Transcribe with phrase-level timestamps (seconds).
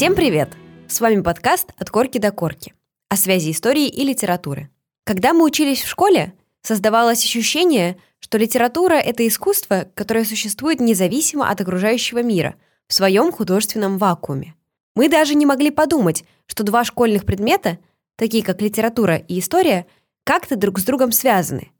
[0.00, 0.48] Всем привет!
[0.88, 2.72] С вами подкаст «От корки до корки»
[3.10, 4.70] о связи истории и литературы.
[5.04, 6.32] Когда мы учились в школе,
[6.62, 12.54] создавалось ощущение, что литература— это искусство, которое существует независимо от окружающего мира,
[12.86, 14.54] в своем художественном вакууме.
[14.96, 17.76] Мы даже не могли подумать, что два школьных предмета,
[18.16, 19.84] такие как литература и история,
[20.24, 21.72] как-то друг с другом связаны.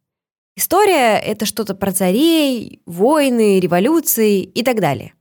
[0.57, 5.15] История— это что-то про царей, войны, революции и так далее.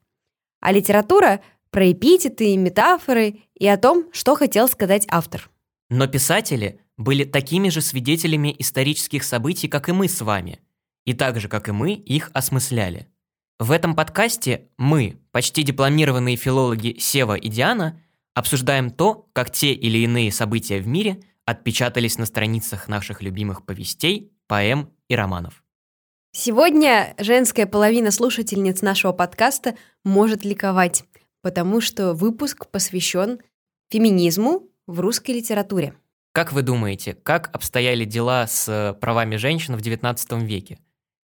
[0.59, 1.39] А литература—
[1.71, 5.49] про эпитеты, метафоры и о том, что хотел сказать автор.
[5.89, 10.59] Но писатели были такими же свидетелями исторических событий, как и мы с вами,
[11.05, 13.07] и так же, как и мы, их осмысляли.
[13.59, 18.01] В этом подкасте мы, почти дипломированные филологи Сева и Диана,
[18.33, 24.31] обсуждаем то, как те или иные события в мире отпечатались на страницах наших любимых повестей,
[24.47, 25.63] поэм и романов.
[26.31, 31.03] Сегодня женская половина слушательниц нашего подкаста может ликовать
[31.41, 33.39] потому что выпуск посвящен
[33.89, 35.95] феминизму в русской литературе.
[36.31, 40.79] Как вы думаете, как обстояли дела с правами женщин в XIX веке?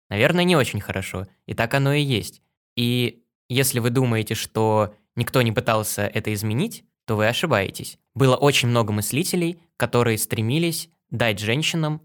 [0.10, 2.42] Наверное, не очень хорошо, и так оно и есть.
[2.76, 7.98] И если вы думаете, что никто не пытался это изменить, то вы ошибаетесь.
[8.14, 12.02] Было очень много мыслителей, которые стремились дать женщинам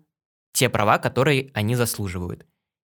[0.53, 2.47] те права, которые они заслуживают.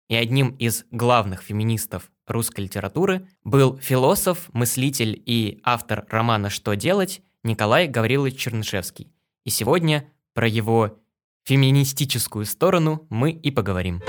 [0.09, 7.21] И одним из главных феминистов русской литературы был философ, мыслитель и автор романа «Что делать»
[7.43, 9.11] Николай Гаврилович Чернышевский.
[9.43, 10.99] И сегодня про его
[11.43, 13.99] феминистическую сторону мы и поговорим.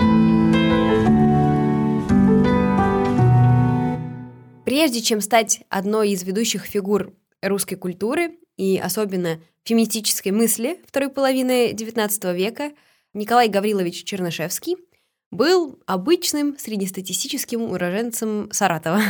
[4.64, 11.72] Прежде чем стать одной из ведущих фигур русской культуры и особенно феминистической мысли второй половины
[11.72, 12.72] XIX века,
[13.14, 14.76] Николай Гаврилович Чернышевский–
[15.32, 19.00] был обычным среднестатистическим уроженцем Саратова.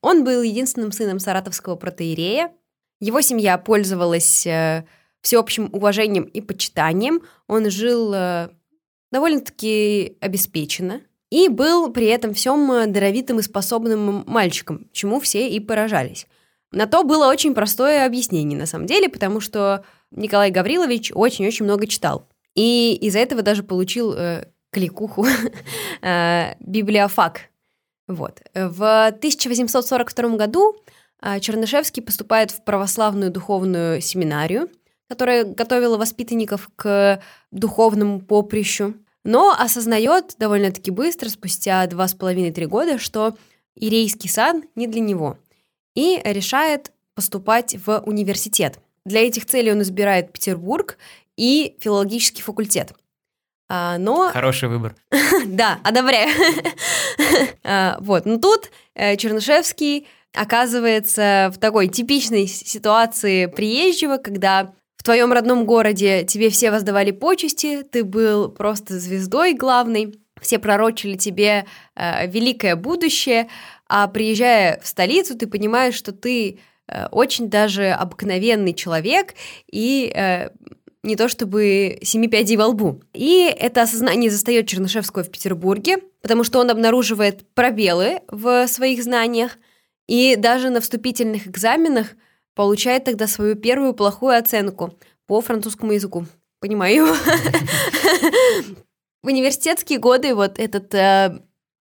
[0.00, 2.52] Он был единственным сыном саратовского протеерея.
[3.00, 4.84] Его семья пользовалась э,
[5.20, 7.22] всеобщим уважением и почитанием.
[7.46, 8.48] Он жил э,
[9.12, 16.26] довольно-таки обеспеченно и был при этом всем даровитым и способным мальчиком, чему все и поражались.
[16.70, 21.86] На то было очень простое объяснение, на самом деле, потому что Николай Гаврилович очень-очень много
[21.86, 22.28] читал.
[22.54, 25.26] И из-за этого даже получил э, кликуху,
[26.02, 27.42] э, библиофак.
[28.08, 28.42] Вот.
[28.54, 30.76] В 1842 году
[31.22, 34.68] э, Чернышевский поступает в православную духовную семинарию,
[35.08, 42.98] которая готовила воспитанников к духовному поприщу, но осознает довольно-таки быстро, спустя два с половиной-три года,
[42.98, 43.36] что
[43.76, 45.38] ирейский сан не для него,
[45.94, 48.80] и решает поступать в университет.
[49.04, 50.98] Для этих целей он избирает Петербург
[51.36, 52.92] и филологический факультет–
[53.68, 54.30] а, но...
[54.30, 54.94] Хороший выбор.
[55.46, 56.30] да, одобряю.
[57.64, 65.32] а, вот, но тут э, Чернышевский оказывается в такой типичной ситуации приезжего, когда в твоем
[65.32, 72.26] родном городе тебе все воздавали почести, ты был просто звездой главной, все пророчили тебе э,
[72.26, 73.48] великое будущее,
[73.88, 76.58] а приезжая в столицу, ты понимаешь, что ты
[76.88, 79.34] э, очень даже обыкновенный человек,
[79.70, 80.50] и э,
[81.04, 83.00] не то чтобы семи пядей во лбу.
[83.12, 89.58] И это осознание застает Чернышевского в Петербурге, потому что он обнаруживает пробелы в своих знаниях,
[90.06, 92.08] и даже на вступительных экзаменах
[92.54, 96.26] получает тогда свою первую плохую оценку по французскому языку.
[96.60, 97.06] Понимаю.
[99.22, 101.40] В университетские годы вот этот э,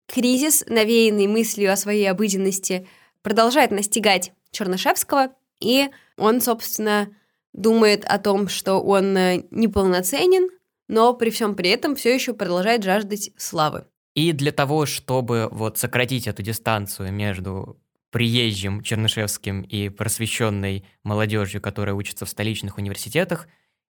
[0.07, 2.87] кризис, навеянный мыслью о своей обыденности,
[3.23, 7.09] продолжает настигать Чернышевского, и он, собственно,
[7.54, 10.50] думает о том, что он э, неполноценен,
[10.88, 13.87] но при всем при этом все еще продолжает жаждать славы.
[14.15, 21.97] И для того, чтобы вот сократить эту дистанцию между приезжим Чернышевским и просвещенной молодежью, которая
[21.97, 23.48] учится в столичных университетах,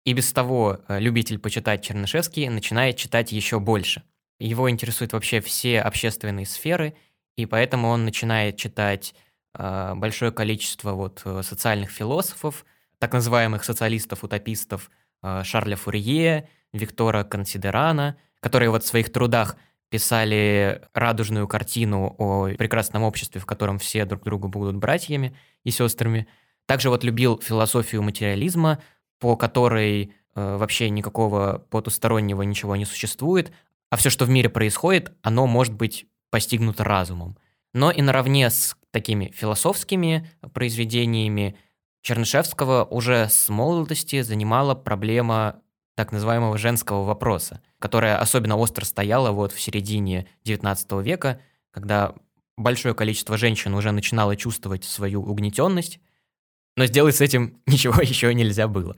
[0.05, 4.03] и без того э, любитель почитать Чернышевский начинает читать еще больше.
[4.39, 6.95] Его интересуют вообще все общественные сферы,
[7.37, 9.13] и поэтому он начинает читать
[9.53, 12.65] э, большое количество вот э, социальных философов,
[12.99, 14.91] так называемых социалистов-утопистов
[15.23, 19.55] э, Шарля Фурье, Виктора Консидерана, которые вот в своих трудах
[19.89, 26.27] писали радужную картину о прекрасном обществе, в котором все друг другу будут братьями и сестрами.
[26.67, 28.79] Также вот любил философию материализма,
[29.19, 33.51] по которой э, вообще никакого потустороннего ничего не существует,
[33.89, 37.37] а все, что в мире происходит, оно может быть постигнуто разумом.
[37.73, 41.57] Но и наравне с такими философскими произведениями
[42.01, 45.61] Чернышевского уже с молодости занимала проблема
[45.95, 51.41] так называемого женского вопроса, которая особенно остро стояла вот в середине XIX века,
[51.71, 52.15] когда
[52.55, 55.99] большое количество женщин уже начинало чувствовать свою угнетенность,
[56.77, 58.95] но сделать с этим ничего еще нельзя было.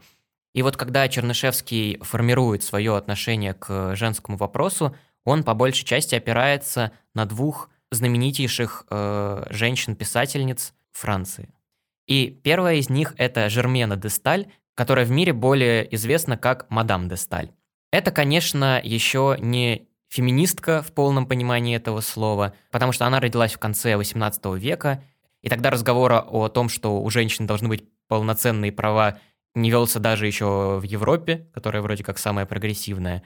[0.52, 4.94] И вот когда Чернышевский формирует свое отношение к женскому вопросу,
[5.24, 11.48] он по большей части опирается на двух знаменитейших э, женщин-писательниц Франции.
[12.06, 17.08] И первая из них это Жермена де Сталь, которая в мире более известна как Мадам
[17.08, 17.50] де Сталь.
[17.90, 23.58] Это, конечно, еще не феминистка в полном понимании этого слова, потому что она родилась в
[23.58, 25.02] конце XVIII века,
[25.42, 29.18] и тогда разговора о том, что у женщин должны быть полноценные права,
[29.54, 33.22] не велся даже еще в Европе, которая вроде как самая прогрессивная.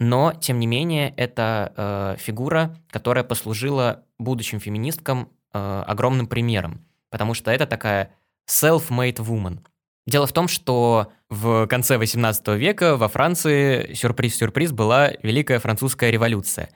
[0.00, 7.34] Но, тем не менее, это э, фигура, которая послужила будущим феминисткам э, огромным примером, потому
[7.34, 8.14] что это такая
[8.48, 9.60] self-made woman.
[10.06, 16.70] Дело в том, что в конце 18 века во Франции, сюрприз-сюрприз, была Великая Французская революция.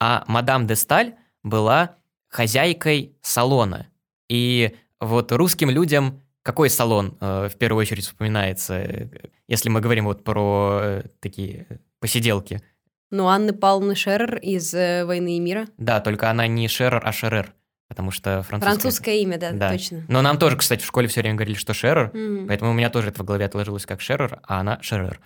[0.00, 1.96] А мадам де Сталь была
[2.28, 3.88] хозяйкой салона.
[4.28, 9.08] И вот русским людям какой салон э, в первую очередь вспоминается, э,
[9.48, 11.66] если мы говорим вот про э, такие
[12.00, 12.62] посиделки?
[13.10, 15.66] Ну, Анны Павловны Шерер из э, «Войны и мира».
[15.76, 17.54] Да, только она не Шерер, а Шерер.
[17.88, 18.60] Потому что французское...
[18.60, 20.04] Французское имя, да, да, точно.
[20.08, 22.46] Но нам тоже, кстати, в школе все время говорили, что Шерер, mm-hmm.
[22.46, 25.20] поэтому у меня тоже это в голове отложилось как Шерер, а она Шерер.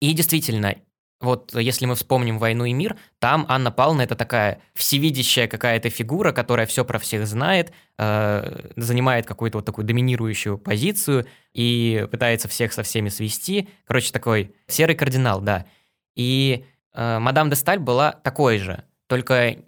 [0.00, 0.74] И действительно,
[1.20, 6.32] вот если мы вспомним «Войну и мир», там Анна Павловна– это такая всевидящая какая-то фигура,
[6.32, 12.72] которая все про всех знает, э, занимает какую-то вот такую доминирующую позицию и пытается всех
[12.72, 13.68] со всеми свести.
[13.84, 15.66] Короче, такой серый кардинал, да.
[16.16, 16.64] И
[16.94, 19.58] э, мадам де Сталь была такой же, только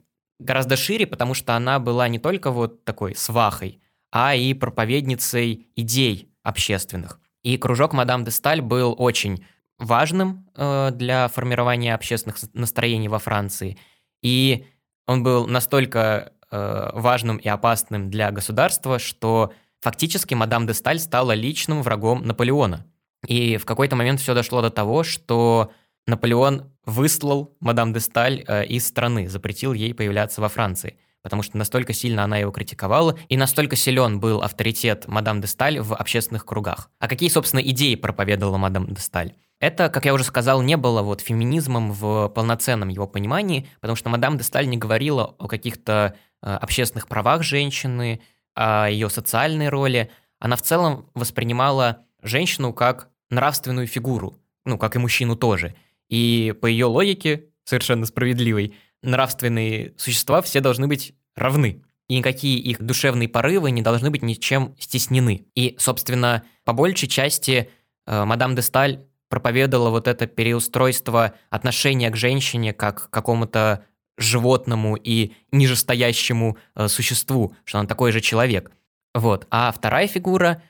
[0.44, 3.80] гораздо шире, потому что она была не только вот такой свахой,
[4.10, 7.20] а и проповедницей идей общественных.
[7.42, 9.44] И кружок мадам де Сталь был очень
[9.78, 13.78] важным э, для формирования общественных настроений во Франции.
[14.22, 14.66] И
[15.06, 21.32] он был настолько э, важным и опасным для государства, что фактически мадам де Сталь стала
[21.32, 22.86] личным врагом Наполеона.
[23.26, 25.72] И в какой-то момент все дошло до того, что
[26.06, 31.56] Наполеон выслал мадам де Сталь э, из страны, запретил ей появляться во Франции, потому что
[31.56, 36.44] настолько сильно она его критиковала, и настолько силен был авторитет мадам де Сталь в общественных
[36.44, 36.90] кругах.
[36.98, 39.34] А какие, собственно, идеи проповедовала мадам де Сталь?
[39.60, 44.10] Это, как я уже сказал, не было вот феминизмом в полноценном его понимании, потому что
[44.10, 48.20] мадам де Сталь не говорила о каких-то э, общественных правах женщины,
[48.54, 50.10] о ее социальной роли.
[50.40, 54.34] Она в целом воспринимала женщину как нравственную фигуру,
[54.64, 55.76] ну, как и мужчину тоже–
[56.12, 61.82] и по ее логике, совершенно справедливой, нравственные существа все должны быть равны.
[62.06, 65.46] И никакие их душевные порывы не должны быть ничем стеснены.
[65.54, 67.70] И, собственно, по большей части
[68.06, 73.86] э, мадам де Сталь проповедовала вот это переустройство отношения к женщине как к какому-то
[74.18, 78.70] животному и нижестоящему э, существу, что она такой же человек.
[79.14, 79.46] Вот.
[79.50, 80.62] А вторая фигура,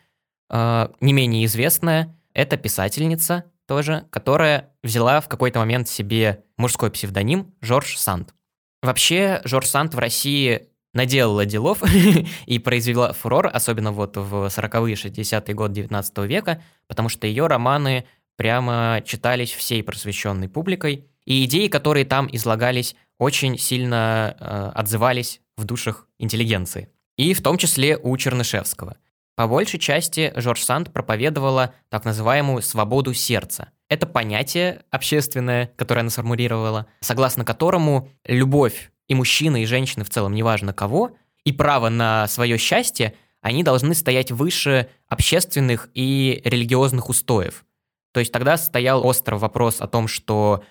[0.51, 3.43] э, не менее известная, это писательница
[3.73, 8.35] тоже, которая взяла в какой-то момент себе мужской псевдоним Жорж Санд.
[8.83, 11.83] Вообще, Жорж Санд в России наделала делов
[12.47, 18.05] и произвела фурор, особенно вот в 40-е, 60-е годы 19 века, потому что ее романы
[18.37, 25.65] прямо читались всей просвещенной публикой, и идеи, которые там излагались, очень сильно э, отзывались в
[25.65, 26.91] душах интеллигенции.
[27.17, 28.99] И в том числе у Чернышевского.
[29.35, 33.71] По большей части Жорж Санд проповедовала так называемую «свободу сердца».
[33.89, 40.35] Это понятие общественное, которое она сформулировала, согласно которому любовь и мужчины, и женщины в целом,
[40.35, 47.65] неважно кого, и право на свое счастье, они должны стоять выше общественных и религиозных устоев.
[48.13, 50.63] То есть тогда стоял острый вопрос о том, что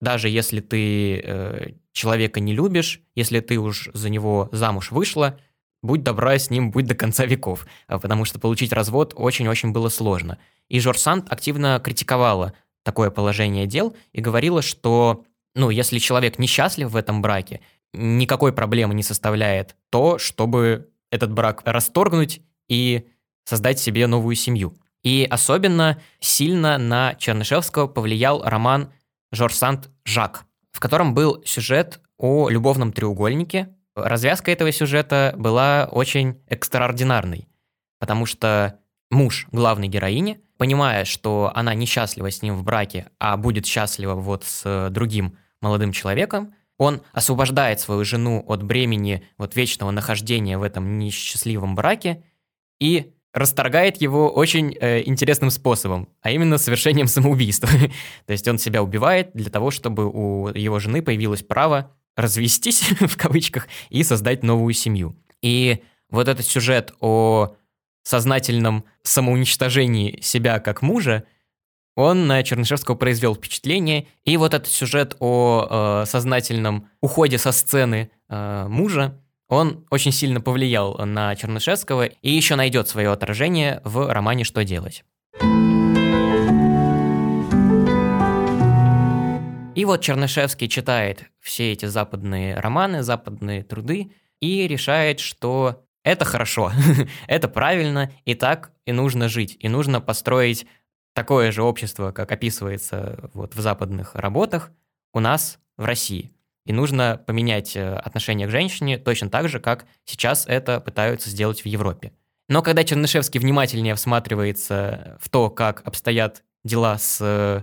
[0.00, 5.38] даже если ты э, человека не любишь, если ты уж за него замуж вышла,
[5.82, 9.88] будь добра с ним, будь до конца веков, а, потому что получить развод очень-очень было
[9.88, 10.38] сложно.
[10.68, 16.90] И Жорж Санд активно критиковала такое положение дел и говорила, что, ну, если человек несчастлив
[16.90, 17.60] в этом браке,
[17.92, 23.06] никакой проблемы не составляет то, чтобы этот брак расторгнуть и
[23.44, 24.74] создать себе новую семью.
[25.02, 28.92] И особенно сильно на Чернышевского повлиял роман
[29.32, 36.40] Жорж Санд «Жак», в котором был сюжет о любовном треугольнике, Развязка этого сюжета была очень
[36.48, 37.48] экстраординарной,
[37.98, 38.78] потому что
[39.10, 44.44] муж главной героини, понимая, что она несчастлива с ним в браке, а будет счастлива вот
[44.44, 50.98] с другим молодым человеком, он освобождает свою жену от бремени вот вечного нахождения в этом
[50.98, 52.22] несчастливом браке
[52.78, 57.68] и расторгает его очень э, интересным способом, а именно совершением самоубийства.
[58.26, 63.16] То есть он себя убивает для того, чтобы у его жены появилось право развестись, в
[63.16, 65.16] кавычках, и создать новую семью.
[65.40, 67.54] И вот этот сюжет о
[68.02, 71.24] сознательном самоуничтожении себя как мужа,
[71.94, 74.06] он на Чернышевского произвел впечатление.
[74.24, 80.40] И вот этот сюжет о э, сознательном уходе со сцены э, мужа, он очень сильно
[80.40, 85.04] повлиял на Чернышевского и еще найдет свое отражение в романе «Что делать?».
[89.78, 96.72] И вот Чернышевский читает все эти западные романы, западные труды и решает, что это хорошо,
[97.28, 100.66] это правильно, и так и нужно жить, и нужно построить
[101.14, 104.72] такое же общество, как описывается вот в западных работах,
[105.14, 106.32] у нас в России.
[106.66, 111.62] И нужно поменять э, отношение к женщине точно так же, как сейчас это пытаются сделать
[111.62, 112.12] в Европе.
[112.48, 117.62] Но когда Чернышевский внимательнее всматривается в то, как обстоят дела с э,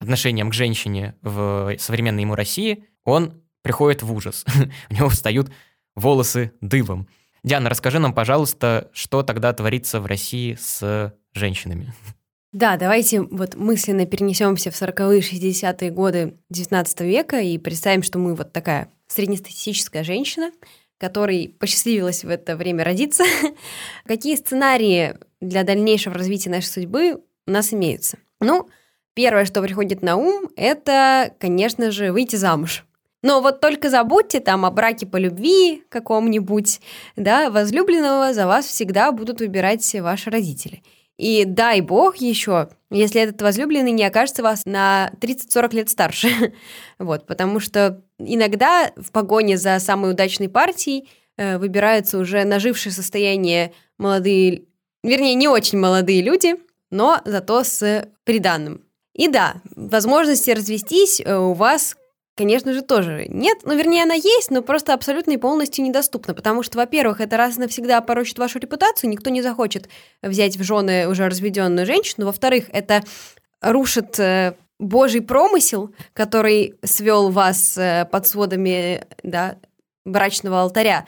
[0.00, 4.44] отношением к женщине в современной ему России, он приходит в ужас.
[4.90, 5.50] У него встают
[5.94, 7.08] волосы дыбом.
[7.42, 11.92] Диана, расскажи нам, пожалуйста, что тогда творится в России с женщинами.
[12.52, 18.34] Да, давайте вот мысленно перенесемся в 40-е, 60-е годы 19 века и представим, что мы
[18.36, 20.52] вот такая среднестатистическая женщина,
[20.98, 23.24] которой посчастливилось в это время родиться.
[24.06, 28.18] Какие сценарии для дальнейшего развития нашей судьбы у нас имеются?
[28.40, 28.68] Ну,
[29.14, 32.84] первое, что приходит на ум, это, конечно же, выйти замуж.
[33.22, 36.80] Но вот только забудьте там о браке по любви каком-нибудь,
[37.16, 40.82] да, возлюбленного за вас всегда будут выбирать ваши родители.
[41.16, 46.28] И дай бог еще, если этот возлюбленный не окажется вас на 30-40 лет старше.
[46.98, 53.72] вот, потому что иногда в погоне за самой удачной партией э, выбираются уже нажившие состояние
[53.96, 54.64] молодые,
[55.02, 56.56] вернее, не очень молодые люди,
[56.90, 58.82] но зато с приданным.
[59.14, 61.96] И да, возможности развестись э, у вас
[62.36, 63.58] Конечно же, тоже нет.
[63.62, 66.34] Ну, вернее, она есть, но просто абсолютно и полностью недоступна.
[66.34, 69.88] Потому что, во-первых, это раз и навсегда порочит вашу репутацию, никто не захочет
[70.20, 72.26] взять в жены уже разведенную женщину.
[72.26, 73.04] Во-вторых, это
[73.60, 79.56] рушит э, Божий промысел, который свел вас э, под сводами да,
[80.04, 81.06] брачного алтаря,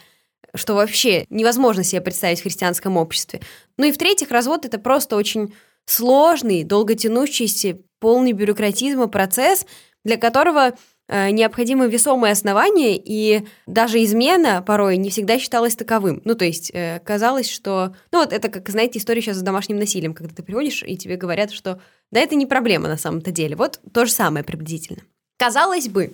[0.55, 3.41] что вообще невозможно себе представить в христианском обществе.
[3.79, 5.53] Ну и в-третьих, развод это просто очень
[5.87, 9.67] сложный, долготянущийся, полный бюрократизма процесс,
[10.05, 10.75] для которого
[11.09, 16.21] Э, необходимы весомые основания, и даже измена порой не всегда считалась таковым.
[16.25, 17.95] Ну, то есть э, казалось, что...
[18.11, 21.17] Ну, вот это, как, знаете, история сейчас с домашним насилием, когда ты приходишь, и тебе
[21.17, 23.55] говорят, что да, это не проблема на самом-то деле.
[23.55, 25.03] Вот то же самое приблизительно.
[25.39, 26.13] Казалось бы,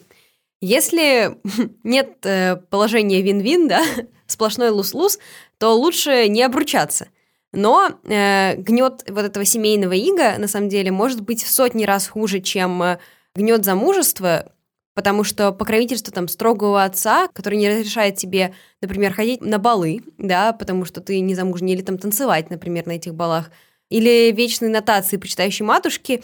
[0.61, 1.39] если
[1.85, 3.83] нет э, положения вин-вин, да,
[4.27, 5.19] сплошной лус-лус,
[5.57, 7.09] то лучше не обручаться.
[7.53, 12.09] Но э, гнет вот этого семейного ига, на самом деле, может быть в сотни раз
[12.09, 12.99] хуже, чем э,
[13.35, 14.53] гнет замужества,
[14.95, 20.53] Потому что покровительство там строгого отца, который не разрешает тебе, например, ходить на балы, да,
[20.53, 23.51] потому что ты не замужняя, или там танцевать, например, на этих балах,
[23.89, 26.23] или вечные нотации почитающей матушки,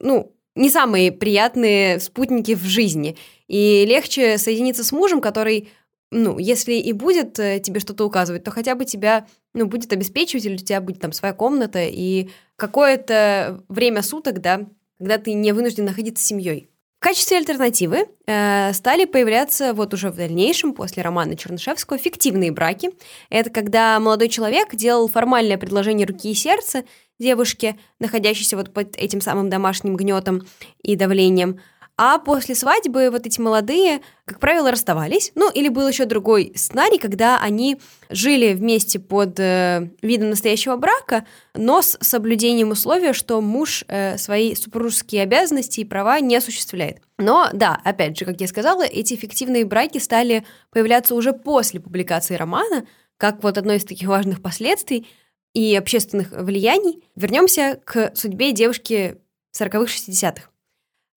[0.00, 3.18] ну, не самые приятные спутники в жизни.
[3.48, 5.68] И легче соединиться с мужем, который,
[6.10, 9.26] ну, если и будет э, тебе что-то указывать, то хотя бы тебя,
[9.56, 14.66] ну, будет обеспечивать, или у тебя будет там своя комната и какое-то время суток, да,
[14.98, 16.68] когда ты не вынужден находиться с семьей.
[16.98, 22.90] В качестве альтернативы э, стали появляться вот уже в дальнейшем, после романа Чернышевского, фиктивные браки.
[23.30, 26.84] Это когда молодой человек делал формальное предложение руки и сердца
[27.18, 30.46] девушке, находящейся вот под этим самым домашним гнетом
[30.82, 31.60] и давлением–
[31.98, 35.32] а после свадьбы вот эти молодые, как правило, расставались.
[35.34, 37.78] Ну, или был еще другой сценарий, когда они
[38.10, 44.54] жили вместе под э, видом настоящего брака, но с соблюдением условия, что муж э, свои
[44.54, 47.00] супружеские обязанности и права не осуществляет.
[47.18, 52.34] Но, да, опять же, как я сказала, эти фиктивные браки стали появляться уже после публикации
[52.34, 52.86] романа,
[53.16, 55.06] как вот одно из таких важных последствий
[55.54, 57.02] и общественных влияний.
[57.14, 59.16] Вернемся к судьбе девушки
[59.58, 60.42] 40-х-60-х.
[60.42, 60.55] А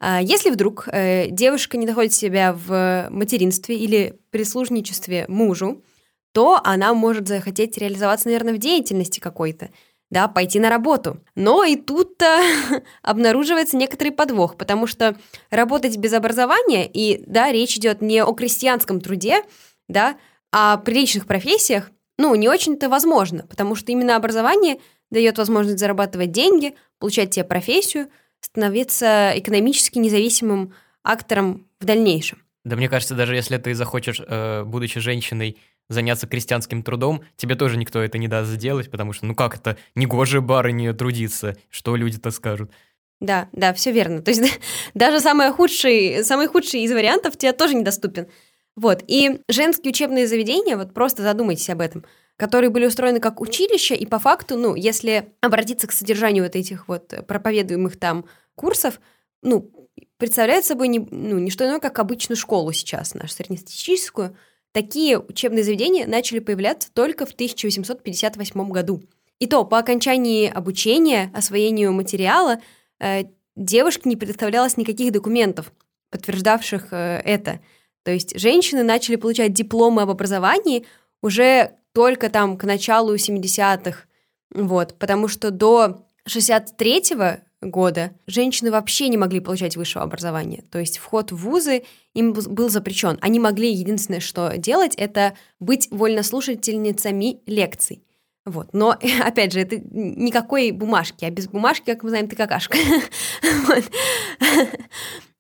[0.02, 5.84] если вдруг э, девушка не находит себя в материнстве или прислужничестве мужу,
[6.32, 9.72] то она может захотеть реализоваться, наверное, в деятельности какой-то,
[10.10, 11.22] да, пойти на работу.
[11.36, 12.40] Но и тут-то
[13.02, 15.18] обнаруживается некоторый подвох, потому что
[15.50, 19.44] работать без образования, и, да, речь идет не о крестьянском труде,
[19.90, 20.18] да,
[20.52, 24.80] а о приличных профессиях, ну, не очень-то возможно, потому что именно образование
[25.12, 28.08] дает возможность зарабатывать деньги, получать себе профессию–
[28.42, 32.40] становиться экономически независимым актором в дальнейшем.
[32.66, 35.58] Да мне кажется, даже если ты захочешь, э, будучи женщиной,
[35.90, 39.78] заняться крестьянским трудом, тебе тоже никто это не даст сделать, потому что, ну как это,
[39.96, 42.72] негоже барыне трудиться, что люди-то скажут.
[43.20, 44.22] Да, да, все верно.
[44.22, 44.60] То есть
[44.94, 48.28] даже самый худший, самый худший из вариантов тебе тоже недоступен.
[48.76, 52.06] Вот, и женские учебные заведения, вот просто задумайтесь об этом,
[52.40, 56.88] которые были устроены как училища, и по факту, ну, если обратиться к содержанию вот этих
[56.88, 58.24] вот проповедуемых там
[58.56, 59.02] курсов,
[59.42, 59.70] ну,
[60.16, 64.38] представляют собой не, ну, не что иное, как обычную школу сейчас, нашу среднестатистическую.
[64.72, 69.04] Такие учебные заведения начали появляться только в 1858 году.
[69.40, 72.62] И то, по окончании обучения, освоению материала,
[73.02, 73.24] э,
[73.58, 75.74] девушке не предоставлялось никаких документов,
[76.10, 77.60] подтверждавших э, это.
[78.04, 80.86] То есть женщины начали получать дипломы об образовании
[81.22, 84.06] уже только там к началу 70-х,
[84.54, 90.64] вот, потому что до 63-го года женщины вообще не могли получать высшего образования.
[90.72, 93.18] То есть вход в вузы им был запрещен.
[93.22, 98.04] Они могли единственное, что делать, это быть вольнослушательницами лекций.
[98.46, 98.70] Вот.
[98.74, 102.78] Но, опять же, это никакой бумажки, а без бумажки, как мы знаем, ты какашка.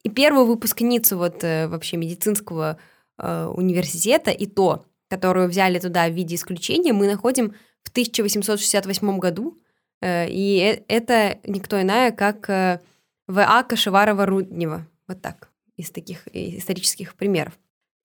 [0.03, 2.77] И первую выпускницу вот э, вообще медицинского
[3.18, 9.57] э, университета, и то, которую взяли туда в виде исключения, мы находим в 1868 году,
[10.01, 12.79] Э, и э, это никто иная, как э,
[13.27, 13.63] В.А.
[13.63, 14.81] Кашеварова-Руднева.
[15.07, 17.53] Вот так, из таких исторических примеров.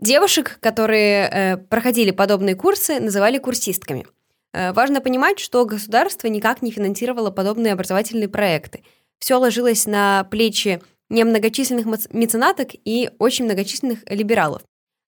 [0.01, 4.07] Девушек, которые проходили подобные курсы, называли курсистками.
[4.53, 8.83] Важно понимать, что государство никак не финансировало подобные образовательные проекты.
[9.19, 10.81] Все ложилось на плечи
[11.11, 14.63] немногочисленных меценаток и очень многочисленных либералов.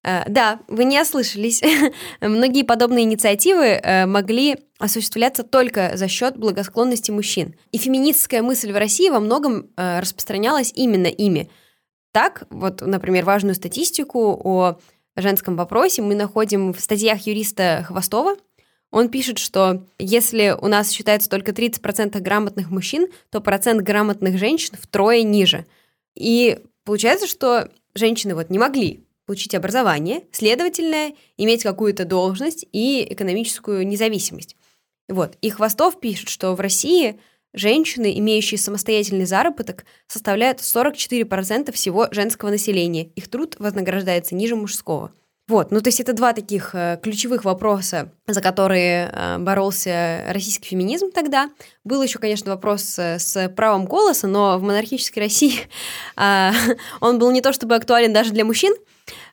[0.06, 1.60] Э, да, вы не ослышались.
[2.20, 7.56] Многие подобные инициативы э, могли осуществляться только за счет благосклонности мужчин.
[7.72, 11.50] И феминистская мысль в России во многом э, распространялась именно ими.
[12.12, 14.78] Так, вот, например, важную статистику о
[15.16, 18.36] женском вопросе мы находим в статьях юриста Хвостова.
[18.92, 24.76] Он пишет, что если у нас считается только 30% грамотных мужчин, то процент грамотных женщин
[24.80, 25.66] втрое ниже.
[26.14, 33.86] И получается, что женщины вот не могли получить образование, следовательно, иметь какую-то должность и экономическую
[33.86, 34.56] независимость.
[35.08, 35.36] Вот.
[35.42, 37.20] И Хвостов пишет, что в России
[37.52, 43.04] женщины, имеющие самостоятельный заработок, составляют 44% всего женского населения.
[43.16, 45.12] Их труд вознаграждается ниже мужского.
[45.48, 50.66] Вот, ну то есть это два таких э, ключевых вопроса, за которые э, боролся российский
[50.66, 51.50] феминизм тогда.
[51.84, 55.60] Был еще, конечно, вопрос э, с правом голоса, но в монархической России
[56.16, 56.50] э,
[57.00, 58.74] он был не то чтобы актуален даже для мужчин,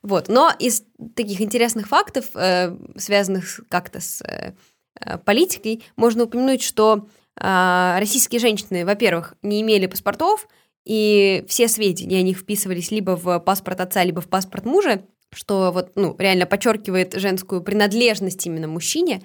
[0.03, 0.27] вот.
[0.27, 0.83] Но из
[1.15, 4.53] таких интересных фактов, э, связанных как-то с э,
[4.99, 7.07] э, политикой, можно упомянуть, что
[7.39, 10.47] э, российские женщины, во-первых, не имели паспортов,
[10.85, 15.71] и все сведения о них вписывались либо в паспорт отца, либо в паспорт мужа, что
[15.71, 19.23] вот, ну, реально подчеркивает женскую принадлежность именно мужчине.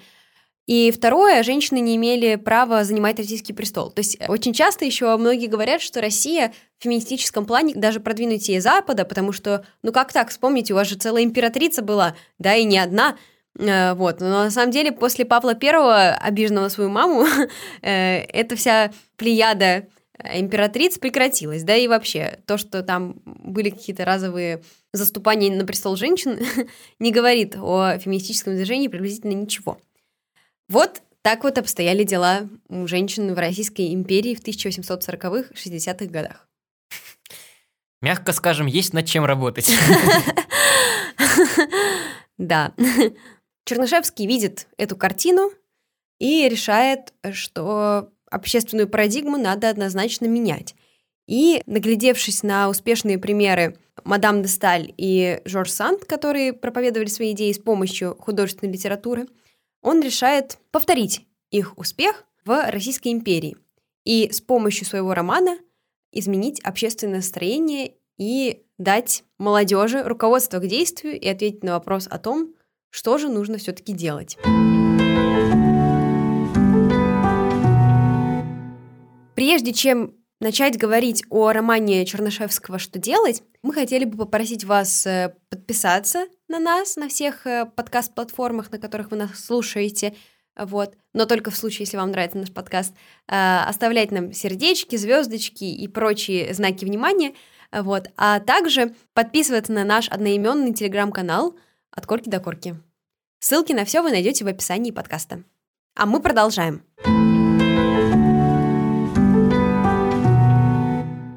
[0.69, 3.89] И второе, женщины не имели права занимать российский престол.
[3.89, 9.03] То есть очень часто еще многие говорят, что Россия в феминистическом плане даже продвинутее Запада,
[9.03, 12.77] потому что, ну как так, вспомните, у вас же целая императрица была, да, и не
[12.77, 13.17] одна,
[13.57, 17.25] э, вот, но на самом деле после Павла Первого, обиженного свою маму,
[17.81, 19.87] э, эта вся плеяда
[20.35, 24.61] императриц прекратилась, да, и вообще то, что там были какие-то разовые
[24.93, 26.37] заступания на престол женщин,
[26.99, 29.79] не говорит о феминистическом движении приблизительно ничего.
[30.69, 36.47] Вот так вот обстояли дела у женщин в Российской империи в 1840-х, 60-х годах.
[38.01, 39.69] Мягко скажем, есть над чем работать.
[42.37, 42.73] Да.
[43.65, 45.51] Чернышевский видит эту картину
[46.19, 50.73] и решает, что общественную парадигму надо однозначно менять.
[51.27, 57.51] И, наглядевшись на успешные примеры мадам де Сталь и Жорж Санд, которые проповедовали свои идеи
[57.51, 59.27] с помощью художественной литературы,
[59.81, 63.57] он решает повторить их успех в Российской империи
[64.03, 65.57] и с помощью своего романа
[66.11, 72.53] изменить общественное настроение и дать молодежи руководство к действию и ответить на вопрос о том,
[72.89, 74.37] что же нужно все-таки делать.
[79.35, 85.35] Прежде чем начать говорить о романе Чернышевского «Что делать», мы хотели бы попросить вас э,
[85.49, 90.15] подписаться на нас на всех э, подкаст-платформах, на которых вы нас слушаете,
[90.57, 92.93] вот, но только в случае, если вам нравится наш подкаст,
[93.27, 97.33] э, оставлять нам сердечки, звездочки и прочие знаки внимания,
[97.71, 101.55] вот, а также подписываться на наш одноименный телеграм-канал
[101.91, 102.75] «От корки до корки».
[103.39, 105.43] Ссылки на все вы найдете в описании подкаста.
[105.95, 106.83] А мы продолжаем.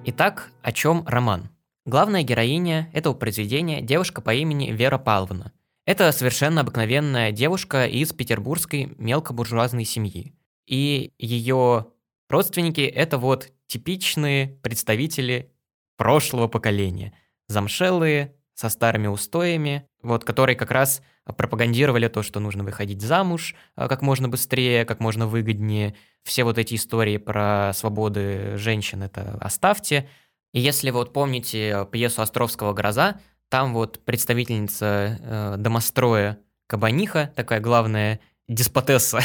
[0.05, 1.49] Итак, о чем роман?
[1.85, 5.53] Главная героиня этого произведения– девушка по имени Вера Павловна.
[5.85, 10.33] Это совершенно обыкновенная девушка из петербургской мелкобуржуазной семьи.
[10.65, 11.89] И ее
[12.29, 15.51] родственники– это вот типичные представители
[15.97, 17.15] прошлого поколения.
[17.49, 23.89] Замшелые, со старыми устоями, вот, которые как раз пропагандировали то, что нужно выходить замуж а,
[23.89, 25.95] как можно быстрее, как можно выгоднее.
[26.23, 30.09] Все вот эти истории про свободы женщин это оставьте.
[30.53, 37.61] И если вы вот помните пьесу Островского «Гроза», там вот представительница э, домостроя Кабаниха, такая
[37.61, 39.21] главная деспотесса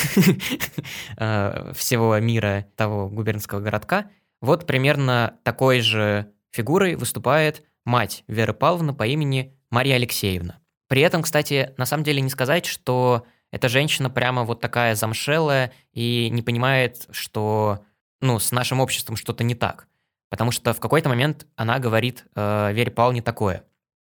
[1.18, 4.10] э, всего мира того губернского городка,
[4.42, 10.60] вот примерно такой же фигурой выступает мать Веры Павловны по имени Мария Алексеевна.
[10.88, 15.72] При этом, кстати, на самом деле не сказать, что эта женщина прямо вот такая замшелая
[15.94, 17.80] и не понимает, что
[18.22, 19.88] ну, с нашим обществом что-то не так.
[20.30, 23.64] Потому что в какой-то момент она говорит э, Вере Павловне такое.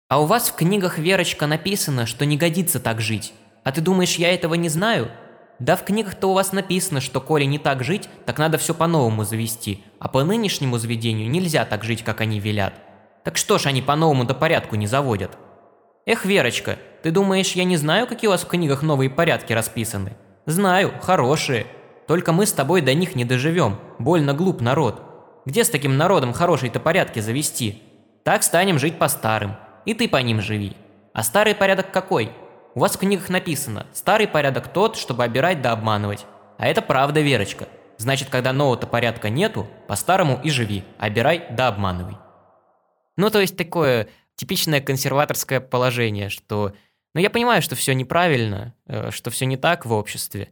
[0.10, 3.34] «А у вас в книгах, Верочка, написано, что не годится так жить.
[3.64, 5.12] А ты думаешь, я этого не знаю?
[5.60, 9.24] Да в книгах-то у вас написано, что коли не так жить, так надо все по-новому
[9.24, 12.74] завести, а по нынешнему заведению нельзя так жить, как они велят.
[13.24, 15.38] Так что ж они по-новому до порядку не заводят?»
[16.06, 20.16] «Эх, Верочка, ты думаешь, я не знаю, какие у вас в книгах новые порядки расписаны?
[20.46, 21.68] Знаю, хорошие.
[22.08, 23.78] Только мы с тобой до них не доживем.
[24.00, 25.07] Больно глуп народ.
[25.48, 27.82] Где с таким народом хорошие-то порядки завести?
[28.26, 29.56] Так станем жить по старым.
[29.86, 30.76] И ты по ним живи.
[31.14, 32.34] А старый порядок какой?
[32.76, 36.26] У вас в книгах написано, старый порядок тот, чтобы обирать да обманывать.
[36.58, 37.70] А это правда, Верочка.
[37.96, 42.18] Значит, когда нового-то порядка нету, по-старому и живи, обирай да обманывай.
[43.16, 46.74] Ну, то есть такое типичное консерваторское положение, что,
[47.16, 50.52] ну, я понимаю, что все неправильно, э, что все не так в обществе,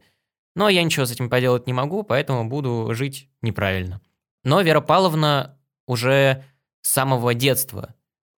[0.54, 4.00] но я ничего с этим поделать не могу, поэтому буду жить неправильно.
[4.46, 6.44] Но Вера Павловна уже
[6.80, 7.94] с самого детства,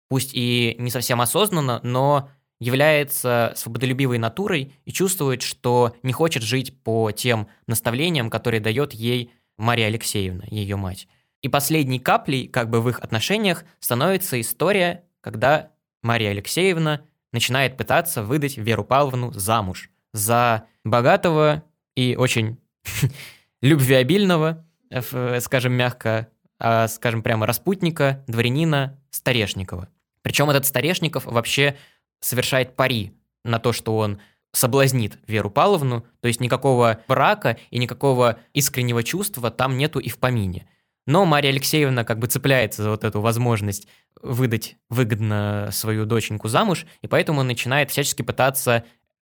[0.09, 6.81] пусть и не совсем осознанно, но является свободолюбивой натурой и чувствует, что не хочет жить
[6.83, 11.07] по тем наставлениям, которые дает ей Мария Алексеевна, ее мать.
[11.41, 18.23] И последней каплей как бы в их отношениях становится история когда Мария Алексеевна начинает пытаться
[18.23, 21.63] выдать Веру Павловну замуж за богатого
[21.95, 22.57] и очень
[23.61, 26.27] любвеобильного, скажем мягко,
[26.59, 29.89] а, скажем прямо распутника, дворянина Старешникова.
[30.21, 31.77] Причем этот Старешников вообще
[32.19, 34.19] совершает пари на то, что он
[34.51, 40.17] соблазнит Веру Павловну, то есть никакого брака и никакого искреннего чувства там нету и в
[40.17, 40.67] помине.
[41.05, 43.87] Но Мария Алексеевна как бы цепляется за вот эту возможность
[44.21, 48.83] выдать выгодно свою доченьку замуж, и поэтому начинает всячески пытаться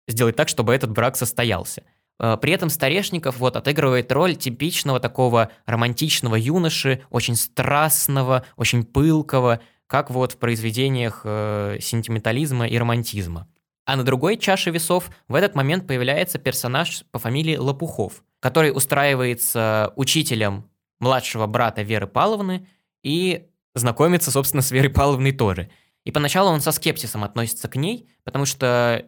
[0.07, 1.83] сделать так, чтобы этот брак состоялся.
[2.19, 9.61] Э, при этом Старешников вот отыгрывает роль типичного такого романтичного юноши, очень страстного, очень пылкого,
[9.87, 13.47] как вот в произведениях э, сентиментализма и романтизма.
[13.85, 19.93] А на другой чаше весов в этот момент появляется персонаж по фамилии Лопухов, который устраивается
[19.95, 22.67] учителем младшего брата Веры Павловны
[23.01, 25.71] и знакомится, собственно, с Верой Павловной тоже.
[26.05, 29.05] И поначалу он со скепсисом относится к ней, потому что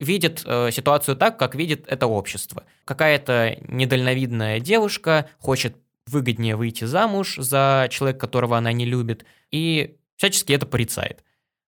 [0.00, 2.64] видит э, ситуацию так, как видит это общество.
[2.84, 5.76] Какая-то недальновидная девушка хочет
[6.06, 11.24] выгоднее выйти замуж за человека, которого она не любит, и всячески это порицает.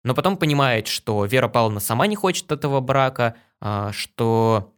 [0.05, 4.73] Но потом понимает, что Вера Павловна сама не хочет этого брака, э, что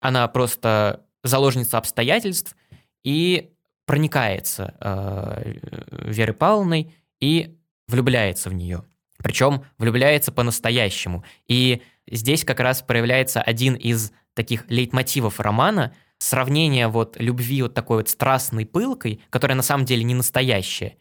[0.00, 2.56] она просто заложница обстоятельств,
[3.04, 3.50] и
[3.86, 5.54] проникается э,
[5.90, 7.56] Верой Павловной и
[7.88, 8.84] влюбляется в нее.
[9.22, 11.24] Причем влюбляется по-настоящему.
[11.48, 17.98] И здесь как раз проявляется один из таких лейтмотивов романа, сравнение вот любви вот такой
[17.98, 20.96] вот страстной пылкой, которая на самом деле не настоящая,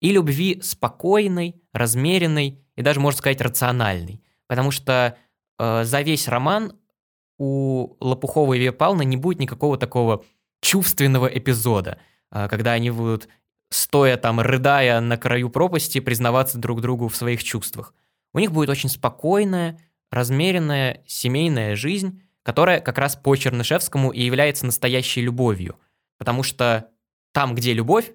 [0.00, 4.22] и любви спокойной, размеренной и даже, можно сказать, рациональной.
[4.46, 5.16] Потому что
[5.58, 6.76] э, за весь роман
[7.38, 10.24] у Лопухова и Вепална не будет никакого такого
[10.60, 11.98] чувственного эпизода–
[12.30, 13.28] а, когда они будут,
[13.70, 17.94] стоя там, рыдая на краю пропасти, признаваться друг другу в своих чувствах.
[18.32, 19.78] У них будет очень спокойная,
[20.10, 25.78] размеренная семейная жизнь, которая как раз по Чернышевскому и является настоящей любовью.
[26.18, 26.90] Потому что
[27.32, 28.12] там, где любовь,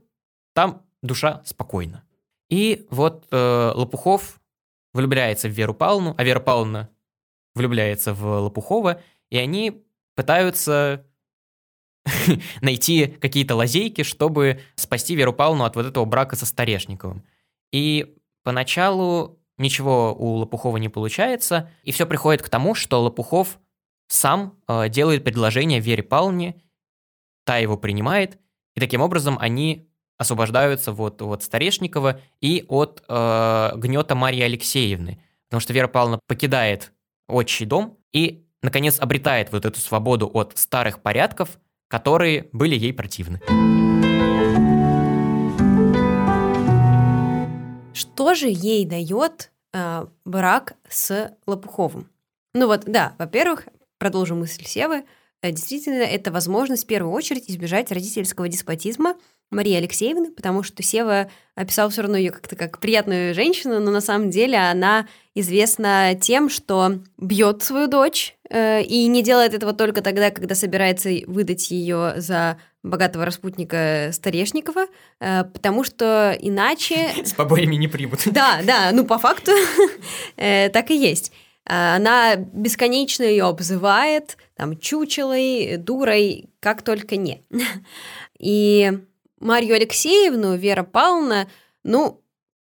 [0.54, 2.04] там душа спокойна.
[2.50, 4.42] И вот э, Лопухов
[4.94, 6.90] влюбляется в Веру Павловну, а Вера Павловна
[7.56, 9.84] влюбляется в Лопухова, и они
[10.16, 11.06] пытаются
[12.62, 17.24] найти какие-то лазейки, чтобы спасти Веру Павловну от вот этого брака со Старешниковым.
[17.72, 23.60] И поначалу ничего у Лопухова не получается, и все приходит к тому, что Лопухов
[24.08, 26.62] сам э, делает предложение Вере Павловне,
[27.46, 28.40] та его принимает,
[28.76, 35.62] и таким образом они освобождаются вот от Старешникова и от э, гнета Марии Алексеевны, потому
[35.62, 36.92] что Вера Павловна покидает
[37.28, 41.60] отчий дом и, наконец, обретает вот эту свободу от старых порядков–
[41.92, 43.42] которые были ей противны.
[48.02, 52.10] Что же ей дает э, брак с Лопуховым.
[52.56, 53.68] Ну вот, да, во-первых,
[54.00, 55.06] продолжу мысль Севы,
[55.50, 59.16] действительно, это возможность в первую очередь избежать родительского деспотизма
[59.52, 64.00] Марии Алексеевны, потому что Сева описал все равно ее как-то как приятную женщину, но на
[64.00, 70.02] самом деле она известна тем, что бьет свою дочь э, и не делает этого только
[70.02, 74.86] тогда, когда собирается выдать ее за богатого распутника Старешникова,
[75.20, 77.10] э, потому что иначе...
[77.26, 78.22] С побоями не примут.
[78.28, 79.52] Да, да, ну по факту
[80.38, 81.34] э, так и есть.
[81.66, 87.44] А, она бесконечно ее обзывает, там, чучелой, дурой, как только не.
[88.40, 88.92] И
[89.40, 91.48] Марью Алексеевну Вера Павловна,
[91.84, 92.22] ну,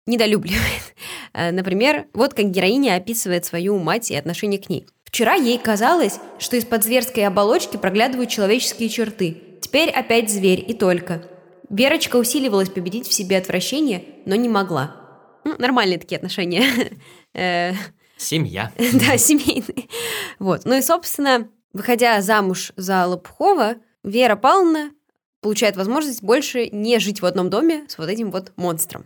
[0.06, 0.62] недолюбливает.
[1.36, 4.86] Э, например, вот как героиня описывает свою мать и отношение к ней.
[5.04, 9.42] Вчера ей казалось, что из-под зверской оболочки проглядывают человеческие черты.
[9.60, 11.24] Теперь опять зверь и только.
[11.72, 14.96] Верочка усиливалась победить в себе отвращение, но не могла.
[15.44, 16.66] Ну, нормальные такие отношения.
[18.18, 18.72] Семья.
[18.94, 19.88] Да, семейные.
[20.40, 20.66] Вот.
[20.66, 24.92] Ну и, собственно, выходя замуж за Лопухова, Вера Павловна
[25.42, 29.06] получает возможность больше не жить в одном доме с вот этим вот монстром.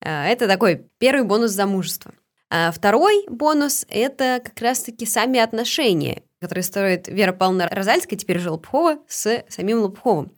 [0.00, 2.12] А, это такой первый бонус замужества.
[2.50, 8.50] А второй бонус– это как раз-таки сами отношения, которые строит Вера Павловна Розальская, теперь уже
[8.50, 10.32] Лопухова, с самим Лопуховым.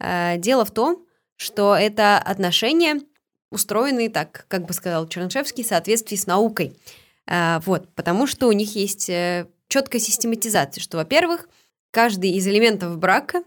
[0.00, 3.00] А, дело в том, что это отношения
[3.50, 6.76] устроены так, как бы сказал Чернышевский, в соответствии с наукой.
[7.26, 11.48] А, вот, потому что у них есть э, четкая систематизация, что, во-первых,
[11.90, 13.42] каждый из элементов брака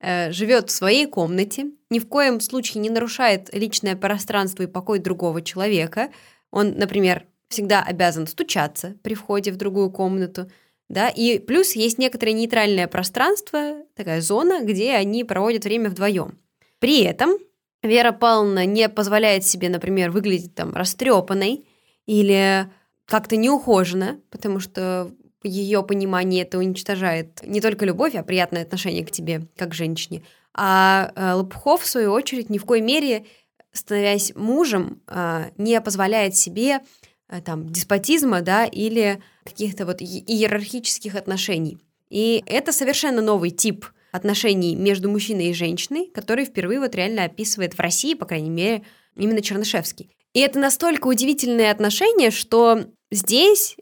[0.00, 4.98] э, живет в своей комнате, ни в коем случае не нарушает личное пространство и покой
[4.98, 6.10] другого человека.
[6.50, 10.50] Он, например, всегда обязан стучаться при входе в другую комнату,
[10.88, 16.38] да, и плюс есть некоторое нейтральное пространство, такая зона, где они проводят время вдвоем.
[16.78, 17.38] При этом
[17.82, 21.66] Вера Павловна не позволяет себе, например, выглядеть там растрепанной
[22.06, 22.70] или
[23.08, 25.10] как-то неухоженно, потому что
[25.42, 30.22] ее понимании это уничтожает не только любовь, а приятное отношение к тебе, как к женщине.
[30.54, 33.24] А э, Лопухов, в свою очередь, ни в коей мере,
[33.72, 36.80] становясь мужем, э, не позволяет себе
[37.28, 41.78] э, там, деспотизма да, или каких-то вот иерархических отношений.
[42.10, 47.74] И это совершенно новый тип отношений между мужчиной и женщиной, который впервые вот реально описывает
[47.74, 48.82] в России, по крайней мере,
[49.16, 50.10] именно Чернышевский.
[50.34, 53.76] И это настолько удивительное отношение, что Здесь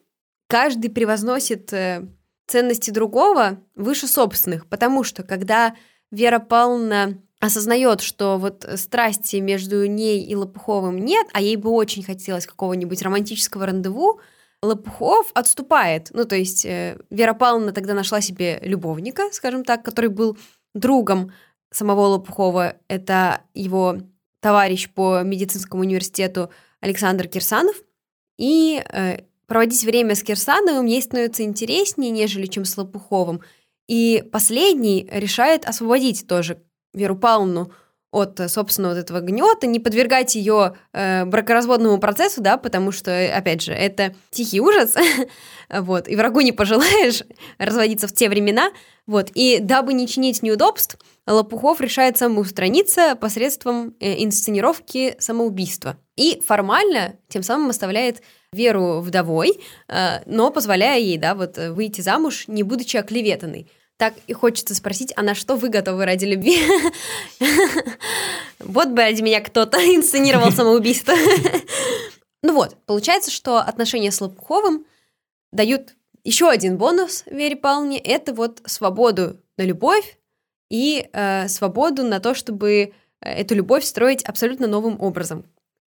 [0.48, 2.06] каждый превозносит э,
[2.46, 5.74] ценности другого выше собственных, потому что когда
[6.10, 12.02] Вера Павловна осознает, что вот страсти между ней и Лопуховым нет, а ей бы очень
[12.02, 14.20] хотелось какого-нибудь романтического рандеву,
[14.62, 16.10] Лопухов отступает.
[16.12, 20.38] Ну, то есть э, Вера Павловна тогда нашла себе любовника, скажем так, который был
[20.74, 21.32] другом
[21.70, 22.76] самого Лопухова.
[22.88, 23.98] Это его
[24.40, 27.76] товарищ по медицинскому университету Александр Кирсанов.
[28.38, 33.40] И э, проводить время с Кирсановым ей становится интереснее, нежели чем с Лопуховым.
[33.88, 37.70] И последний решает освободить тоже Веру Павловну
[38.10, 43.62] от, собственно, вот этого гнета, не подвергать ее э, бракоразводному процессу, да, потому что, опять
[43.62, 44.94] же, это тихий ужас,
[45.68, 47.22] вот, и врагу не пожелаешь
[47.58, 48.70] разводиться в те времена,
[49.06, 55.98] вот, и дабы не чинить неудобств, Лопухов решает самоустраниться посредством э, инсценировки самоубийства.
[56.16, 62.44] И формально тем самым оставляет Веру вдовой, э, но позволяя ей, да, вот выйти замуж,
[62.46, 63.70] не будучи оклеветанной.
[63.98, 66.58] Так и хочется спросить, а на что вы готовы ради любви?
[68.58, 71.14] Вот бы ради меня кто-то инсценировал самоубийство.
[72.42, 74.86] Ну вот, получается, что отношения с Лопуховым
[75.52, 80.18] дают еще один бонус Вере Павловне– это вот свободу на любовь
[80.70, 85.44] и э, свободу на то, чтобы э, эту любовь строить абсолютно новым образом.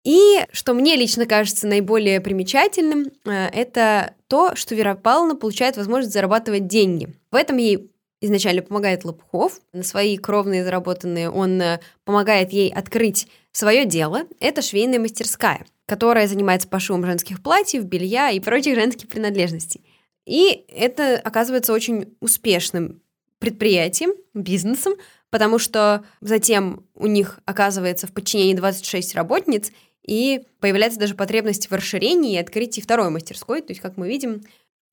[0.04, 6.14] И что мне лично кажется наиболее примечательным, э, это то, что Вера Павловна получает возможность
[6.14, 7.14] зарабатывать деньги.
[7.32, 9.60] В этом ей изначально помогает Лопухов.
[9.74, 14.24] На свои кровные заработанные он э, помогает ей открыть свое дело.
[14.40, 19.84] Это швейная мастерская, которая занимается пошивом женских платьев, белья и прочих женских принадлежностей.
[20.26, 23.01] И это оказывается очень успешным
[23.41, 24.93] предприятием, бизнесом,
[25.32, 29.71] потому что затем у них оказывается в подчинении 26 работниц,
[30.06, 33.62] и появляется даже потребность в расширении и открытии второй мастерской.
[33.62, 34.43] То есть, как мы видим,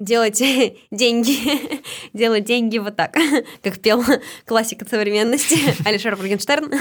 [0.01, 0.39] делать
[0.91, 1.83] деньги,
[2.15, 3.17] делать деньги вот так,
[3.63, 4.03] как пел
[4.47, 6.73] классика современности Алишер Моргенштерн.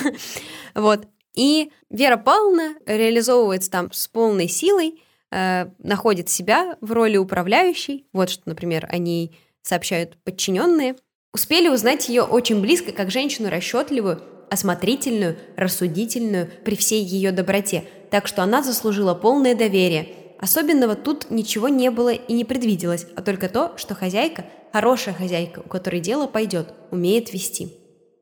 [0.74, 1.06] вот.
[1.36, 8.08] И Вера Павловна реализовывается там с полной силой, э, находит себя в роли управляющей.
[8.14, 10.96] Вот что, например, о ней сообщают подчиненные.
[11.34, 18.28] Успели узнать ее очень близко, как женщину расчетливую, осмотрительную, рассудительную при всей ее доброте, так
[18.28, 20.08] что она заслужила полное доверие
[20.40, 25.60] Особенного тут ничего не было и не предвиделось, а только то, что хозяйка, хорошая хозяйка,
[25.66, 27.74] у которой дело пойдет, умеет вести.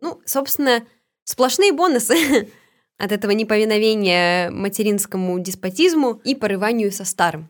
[0.02, 0.86] Ну, собственно,
[1.26, 2.50] сплошные бонусы
[2.98, 7.50] от этого неповиновения материнскому деспотизму и порыванию со старым.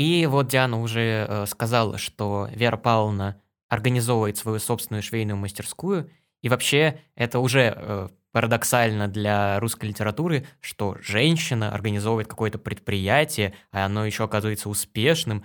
[0.00, 6.10] И вот Диана уже э, сказала, что Вера Павловна организовывает свою собственную швейную мастерскую,
[6.40, 13.84] и вообще это уже э, парадоксально для русской литературы, что женщина организовывает какое-то предприятие, а
[13.84, 15.44] оно еще оказывается успешным.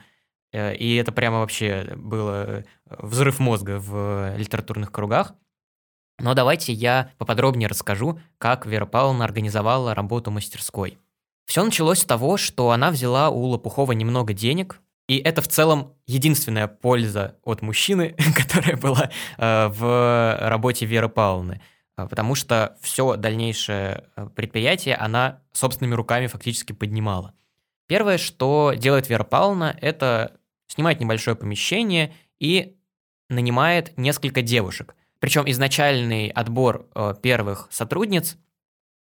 [0.53, 5.33] Э, и это прямо вообще было взрыв мозга в литературных кругах.
[6.17, 10.97] Но давайте я поподробнее расскажу, как Вера Павловна организовала работу мастерской.
[11.45, 15.93] Все началось с того, что она взяла у Лопухова немного денег, и это в целом
[16.07, 21.61] единственная польза от мужчины, которая была э, в работе Веры Павловны–
[21.97, 27.33] а, потому что все дальнейшее э, предприятие она собственными руками фактически поднимала.
[27.87, 32.75] Первое, что делает Вера Павловна, это снимает небольшое помещение и
[33.29, 34.95] нанимает несколько девушек.
[35.19, 38.37] Причем изначальный отбор э, первых сотрудниц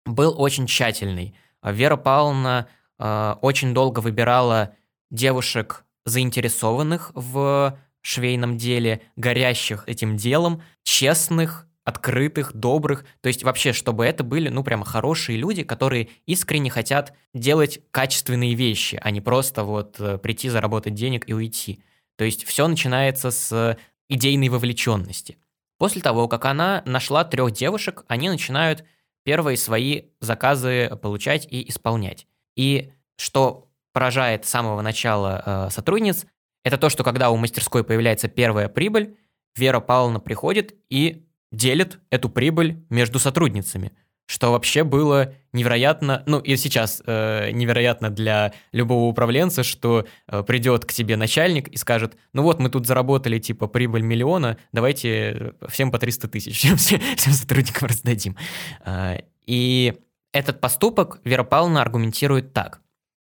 [0.06, 1.36] был очень тщательный.
[1.63, 2.67] Вера Павловна
[2.98, 4.76] э, очень долго выбирала
[5.12, 14.06] девушек, заинтересованных в швейном деле, горящих этим делом, честных, открытых, добрых, то есть вообще, чтобы
[14.06, 19.63] это были, ну, прямо хорошие люди, которые искренне хотят делать качественные вещи, а не просто
[19.63, 21.82] вот э, прийти, заработать денег и уйти.
[22.15, 25.38] То есть все начинается с идейной вовлеченности.
[25.78, 28.84] После того, как она нашла трех девушек, они начинают
[29.30, 32.26] первые свои заказы получать и исполнять.
[32.56, 36.26] И что поражает с самого начала э, сотрудниц,
[36.63, 39.18] это то, что когда у мастерской появляется первая прибыль,
[39.56, 43.92] Вера Павловна приходит и делит эту прибыль между сотрудницами,
[44.30, 50.86] что вообще было невероятно, ну и сейчас э, невероятно для любого управленца, что э, придет
[50.86, 55.89] к тебе начальник и скажет, ну вот мы тут заработали типа прибыль миллиона, давайте всем
[55.89, 58.38] по 300 тысяч, всем, всем, всем сотрудникам раздадим.
[58.86, 59.96] Э, и
[60.32, 62.82] этот поступок Вера Павловна аргументирует так.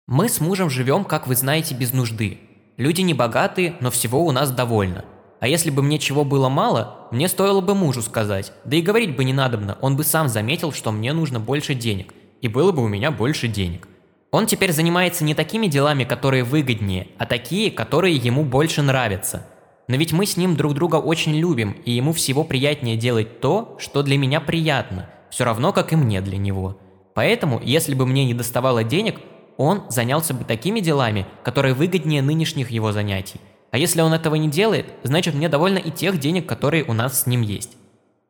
[0.06, 2.38] Мы с мужем живем, как вы знаете, без нужды.
[2.76, 5.04] Люди не богатые, но всего у нас довольно.
[5.42, 8.52] А если бы мне чего было мало, мне стоило бы мужу сказать.
[8.64, 12.14] Да и говорить бы не надобно, он бы сам заметил, что мне нужно больше денег.
[12.42, 13.88] И было бы у меня больше денег.
[14.30, 19.44] Он теперь занимается не такими делами, которые выгоднее, а такие, которые ему больше нравятся.
[19.88, 23.76] Но ведь мы с ним друг друга очень любим, и ему всего приятнее делать то,
[23.80, 26.78] что для меня приятно, все равно, как и мне для него.
[27.14, 29.18] Поэтому, если бы мне не доставало денег,
[29.56, 33.40] он занялся бы такими делами, которые выгоднее нынешних его занятий.
[33.72, 37.22] А если он этого не делает, значит мне довольно и тех денег, которые у нас
[37.22, 37.72] с ним есть.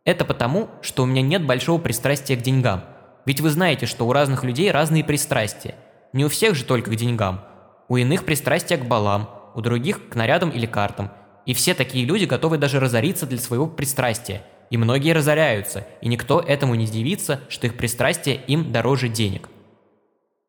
[0.05, 2.85] Это потому, что у меня нет большого пристрастия к деньгам.
[3.26, 5.74] Ведь вы знаете, что у разных людей разные пристрастия.
[6.12, 7.44] Не у всех же только к деньгам.
[7.88, 11.11] У иных пристрастия к балам, у других к нарядам или картам.
[11.44, 14.44] И все такие люди готовы даже разориться для своего пристрастия.
[14.70, 19.48] И многие разоряются, и никто этому не дивится, что их пристрастие им дороже денег.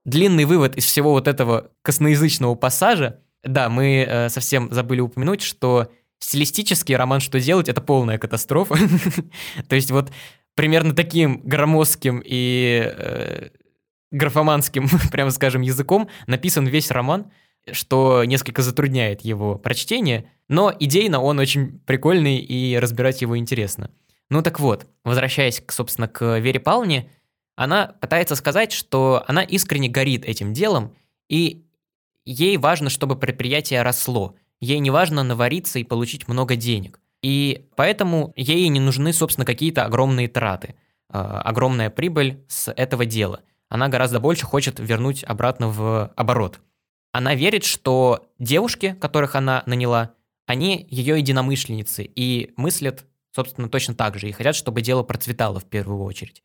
[0.05, 5.91] Длинный вывод из всего вот этого косноязычного пассажа да, мы э, совсем забыли упомянуть, что
[6.19, 8.75] стилистически роман «Что делать»— это полная катастрофа.
[9.67, 10.11] То есть вот
[10.55, 13.49] примерно таким громоздким и э,
[14.11, 17.31] графоманским, прямо скажем, языком написан весь роман,
[17.71, 23.89] что несколько затрудняет его прочтение, но идейно он очень прикольный и разбирать его интересно.
[24.29, 27.09] Ну так вот, возвращаясь, собственно, к Вере Павловне,
[27.55, 30.95] она пытается сказать, что она искренне горит этим делом,
[31.29, 31.65] и
[32.25, 34.35] ей важно, чтобы предприятие росло.
[34.59, 36.99] Ей не важно навариться и получить много денег.
[37.21, 40.75] И поэтому ей не нужны, собственно, какие-то огромные траты,
[41.09, 43.41] э, огромная прибыль с этого дела.
[43.69, 46.59] Она гораздо больше хочет вернуть обратно в оборот.
[47.13, 50.15] Она верит, что девушки, которых она наняла,
[50.45, 55.65] они ее единомышленницы и мыслят, собственно, точно так же, и хотят, чтобы дело процветало в
[55.65, 56.43] первую очередь.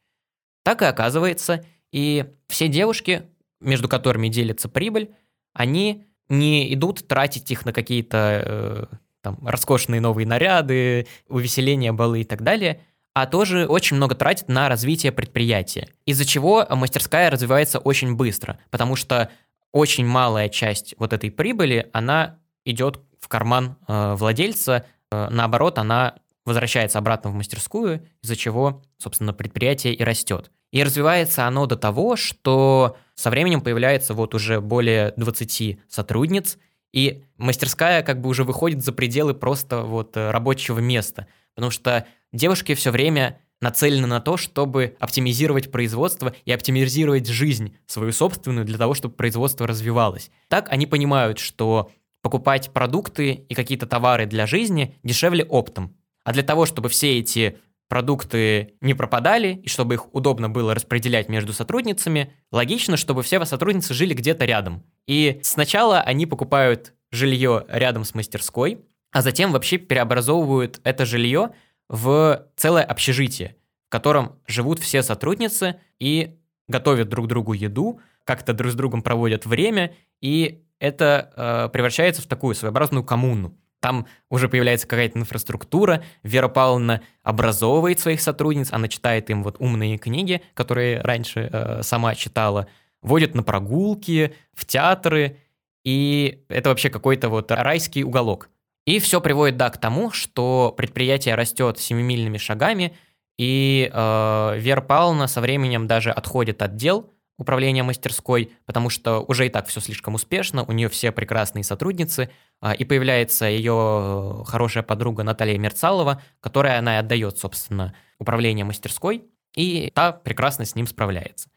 [0.65, 3.23] Так и оказывается, и все девушки,
[3.61, 5.15] между которыми делится прибыль,
[5.59, 12.25] они не идут тратить их на какие-то э, там, роскошные новые наряды, увеселения, балы и
[12.25, 12.81] так далее,
[13.13, 15.89] а тоже очень много тратят на развитие предприятия.
[16.07, 19.31] Из-за чего мастерская развивается очень быстро, потому что
[19.73, 26.15] очень малая часть вот этой прибыли, она идет в карман э, владельца, э, наоборот, она
[26.45, 30.53] возвращается обратно в мастерскую, из-за чего, собственно, предприятие и растет.
[30.71, 36.57] И развивается оно до того, что со временем появляется вот уже более 20 сотрудниц,
[36.93, 42.07] и мастерская как бы уже выходит за пределы просто вот э, рабочего места, потому что
[42.33, 48.79] девушки все время нацелены на то, чтобы оптимизировать производство и оптимизировать жизнь свою собственную для
[48.79, 50.31] того, чтобы производство развивалось.
[50.47, 51.91] Так они понимают, что
[52.23, 55.97] покупать продукты и какие-то товары для жизни дешевле оптом.
[56.23, 57.59] А для того, чтобы все эти
[57.89, 63.95] продукты не пропадали и чтобы их удобно было распределять между сотрудницами, логично, чтобы все сотрудницы
[63.95, 64.85] жили где-то рядом.
[65.07, 71.51] И сначала они покупают жилье рядом с мастерской, а затем вообще преобразовывают это жилье
[71.89, 76.37] в целое общежитие, в котором живут все сотрудницы и
[76.69, 82.27] готовят друг другу еду, как-то друг с другом проводят время, и это э, превращается в
[82.27, 83.58] такую своеобразную коммуну.
[83.81, 89.99] Там уже появляется какая-то инфраструктура, Вера Павловна образовывает своих сотрудниц, она читает им вот умные
[89.99, 92.67] книги, которые раньше э, сама читала,
[93.03, 95.39] водит на прогулки, в театры,
[95.85, 98.51] и это вообще какой-то вот райский уголок.
[98.85, 102.97] И все приводит, да, к тому, что предприятие растет семимильными шагами,
[103.39, 109.47] и э, Вера Павловна со временем даже отходит от дел– управления мастерской, потому что уже
[109.47, 112.31] и так все слишком успешно, у нее все прекрасные сотрудницы,
[112.61, 119.25] а, и появляется ее хорошая подруга Наталья Мерцалова, которая она отдает, собственно, управление мастерской,
[119.55, 121.49] и та прекрасно с ним справляется.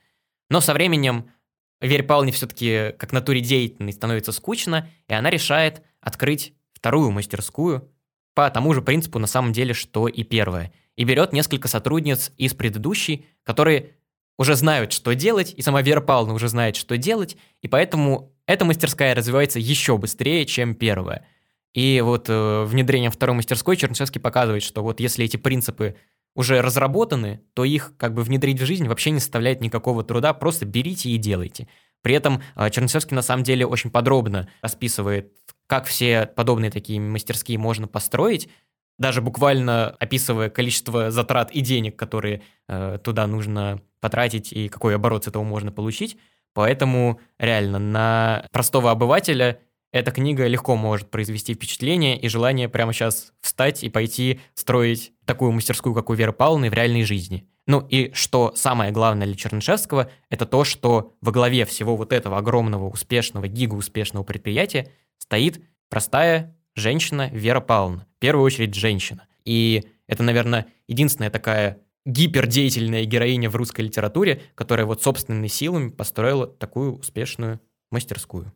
[0.49, 1.31] Но со временем
[1.81, 7.91] Вере Павловне все-таки как натуре деятельной становится скучно, и она решает открыть вторую мастерскую
[8.35, 10.71] по тому же принципу на самом деле, что и первая.
[10.95, 13.95] И берет несколько сотрудниц из предыдущей, которые
[14.41, 18.65] уже знают, что делать, и сама Вера Павловна уже знает, что делать, и поэтому эта
[18.65, 21.27] мастерская развивается еще быстрее, чем первая.
[21.75, 25.95] И вот э, внедрением второй мастерской Чернышевский показывает, что вот если эти принципы
[26.35, 30.65] уже разработаны, то их как бы внедрить в жизнь вообще не составляет никакого труда, просто
[30.65, 31.67] берите и делайте.
[32.01, 35.33] При этом э, Чернышевский на самом деле очень подробно расписывает,
[35.67, 38.49] как все подобные такие мастерские можно построить,
[38.97, 45.23] даже буквально описывая количество затрат и денег, которые э, туда нужно потратить и какой оборот
[45.23, 46.17] с этого можно получить.
[46.53, 49.59] Поэтому реально на простого обывателя
[49.93, 55.51] эта книга легко может произвести впечатление и желание прямо сейчас встать и пойти строить такую
[55.51, 57.47] мастерскую, как у Веры Павловны, в реальной жизни.
[57.67, 62.37] Ну и что самое главное для Чернышевского, это то, что во главе всего вот этого
[62.37, 68.07] огромного, успешного, гигауспешного предприятия стоит простая женщина Вера Павловна.
[68.17, 69.27] В первую очередь женщина.
[69.45, 76.47] И это, наверное, единственная такая гипердеятельная героиня в русской литературе, которая вот собственными силами построила
[76.47, 77.59] такую успешную
[77.91, 78.51] мастерскую.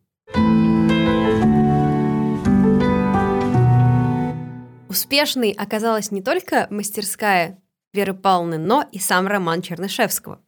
[4.88, 10.40] Успешной оказалась не только мастерская Веры Павловны, но и сам роман Чернышевского.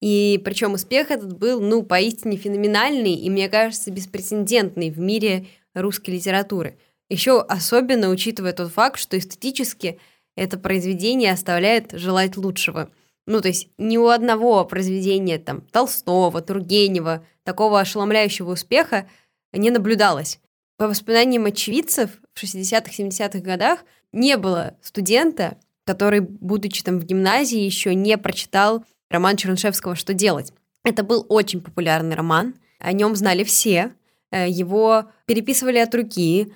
[0.00, 6.10] И причем успех этот был, ну, поистине феноменальный и, мне кажется, беспрецедентный в мире русской
[6.10, 6.78] литературы.
[7.08, 9.98] Еще особенно учитывая тот факт, что эстетически–
[10.36, 12.90] это произведение оставляет желать лучшего.
[13.26, 19.08] Ну, то есть ни у одного произведения там Толстого, Тургенева такого ошеломляющего успеха
[19.52, 20.40] не наблюдалось.
[20.76, 27.60] По воспоминаниям очевидцев, в 60-х, 70-х годах не было студента, который, будучи там в гимназии,
[27.60, 30.52] еще не прочитал роман Чернышевского «Что делать?».
[30.84, 33.92] Это был очень популярный роман, о нем знали все,
[34.32, 36.52] э, его переписывали от руки,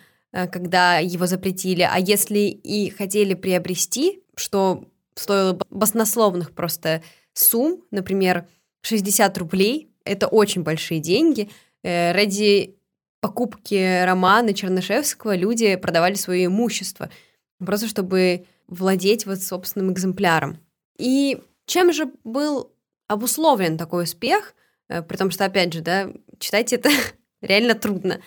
[0.46, 4.84] когда его запретили, а если и хотели приобрести, что
[5.14, 8.46] стоило баснословных просто сумм, например,
[8.82, 11.50] 60 рублей, это очень большие деньги,
[11.82, 12.76] э, ради
[13.20, 17.10] покупки романа Чернышевского люди продавали свое имущество,
[17.58, 20.58] просто чтобы владеть вот собственным экземпляром.
[20.98, 22.72] И чем же был
[23.08, 24.54] обусловлен такой успех,
[24.88, 26.90] э, при том, что, опять же, да, читать это
[27.40, 28.20] реально трудно.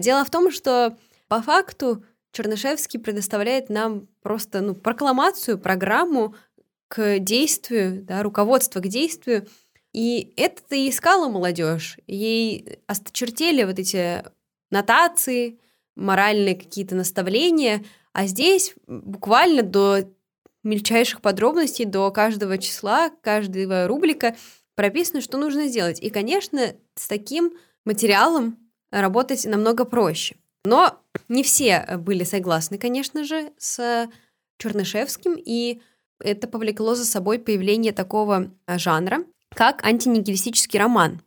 [0.00, 0.96] Дело в том, что
[1.28, 6.34] по факту Чернышевский предоставляет нам просто ну, прокламацию, программу
[6.88, 9.46] к действию, да, руководство к действию.
[9.92, 11.98] И это-то и искала молодежь.
[12.06, 14.22] Ей осточертели вот эти
[14.70, 15.58] нотации,
[15.94, 20.00] моральные какие-то наставления, а здесь буквально до
[20.62, 24.36] мельчайших подробностей, до каждого числа, каждого рублика
[24.74, 26.00] прописано, что нужно сделать.
[26.00, 27.52] И, конечно, с таким
[27.84, 28.58] материалом
[28.90, 30.36] работать намного проще.
[30.66, 34.08] Но не все э, были согласны, конечно же, с
[34.58, 35.80] Чернышевским, и
[36.18, 41.22] это повлекло за собой появление такого э, жанра, как антинигилистический роман.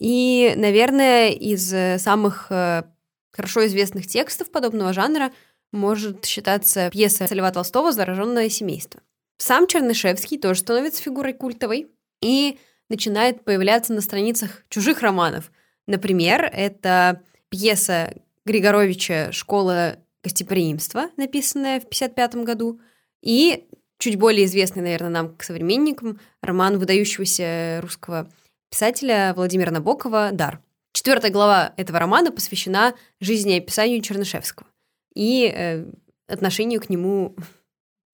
[0.00, 5.32] И, наверное, из э, самых хорошо известных текстов подобного жанра
[5.70, 9.00] может считаться пьеса Льва Толстого «Зараженное семейство».
[9.38, 11.88] Сам Чернышевский тоже становится фигурой культовой
[12.20, 12.58] и
[12.88, 15.50] начинает появляться на страницах чужих романов.
[15.86, 18.12] Например, это пьеса
[18.44, 22.80] Григоровича «Школа гостеприимства», написанная в 1955 году,
[23.22, 23.68] и
[23.98, 28.28] чуть более известный, наверное, нам, к современникам, роман выдающегося русского
[28.70, 30.60] писателя Владимира Набокова «Дар».
[30.92, 34.68] Четвертая глава этого романа посвящена жизни и описанию Чернышевского
[35.14, 35.84] и э,
[36.26, 37.34] отношению к нему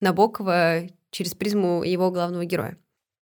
[0.01, 2.77] Набокова через призму его главного героя.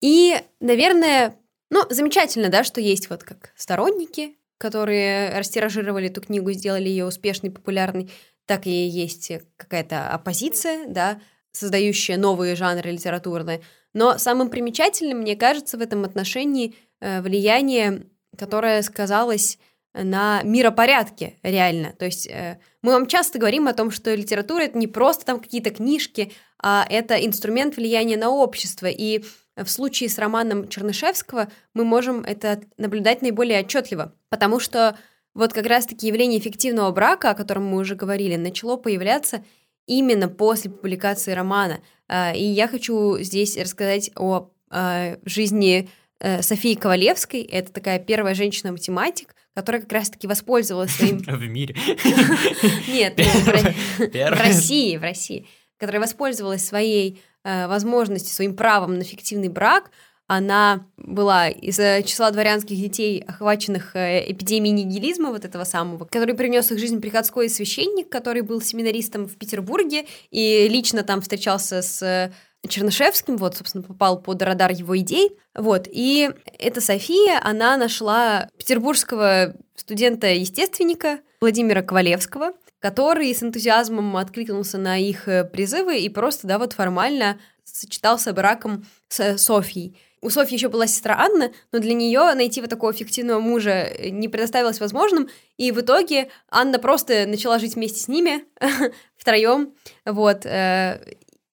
[0.00, 1.36] И, наверное,
[1.70, 7.50] ну, замечательно, да, что есть вот как сторонники, которые растиражировали эту книгу, сделали ее успешной,
[7.50, 8.12] популярной,
[8.46, 13.60] так и есть какая-то оппозиция, да, создающая новые жанры литературные.
[13.92, 18.06] Но самым примечательным, мне кажется, в этом отношении э, влияние,
[18.38, 19.58] которое сказалось
[19.94, 21.92] на миропорядке, реально.
[21.98, 25.40] То есть э, мы вам часто говорим о том, что литература— это не просто там
[25.40, 26.32] какие-то книжки,
[26.62, 28.86] а это инструмент влияния на общество.
[28.86, 29.24] И
[29.57, 34.96] в случае с романом Чернышевского мы можем это наблюдать наиболее отчетливо, потому что
[35.34, 39.44] вот как раз-таки явление эффективного брака, о котором мы уже говорили, начало появляться
[39.86, 41.80] именно после публикации романа.
[42.09, 45.88] А, и я хочу здесь рассказать о а, жизни
[46.20, 47.42] э, Софии Ковалевской.
[47.42, 51.18] Это такая первая женщина-математик, которая как раз-таки воспользовалась своим...
[51.26, 51.74] В мире?
[52.88, 55.46] Нет, ну, в России, в России.
[55.78, 59.90] Которая воспользовалась своей э, возможностью, своим правом на фиктивный брак,
[60.26, 61.76] она была из
[62.07, 67.51] числа дворянских детей, охваченных э, эпидемией нигилизма, вот этого самого, который принес их жизнь приходской
[67.51, 72.32] священник, который был семинаристом в Петербурге и лично там встречался с э,
[72.66, 75.36] Чернышевским, вот, собственно, попал под радар его идей.
[75.55, 84.98] Вот, и эта София, она нашла петербургского студента-естественника Владимира Ковалевского, который с энтузиазмом откликнулся на
[84.98, 89.96] их призывы и просто, да, вот формально сочетался браком с Софьей.
[90.22, 94.10] У Софьи еще была сестра Анна, но для нее найти вот такого фиктивного мужа э,
[94.10, 98.44] не предоставилось возможным, и в итоге Анна просто начала жить вместе с ними
[99.16, 99.74] втроем,
[100.04, 100.46] вот.
[100.46, 101.04] Э,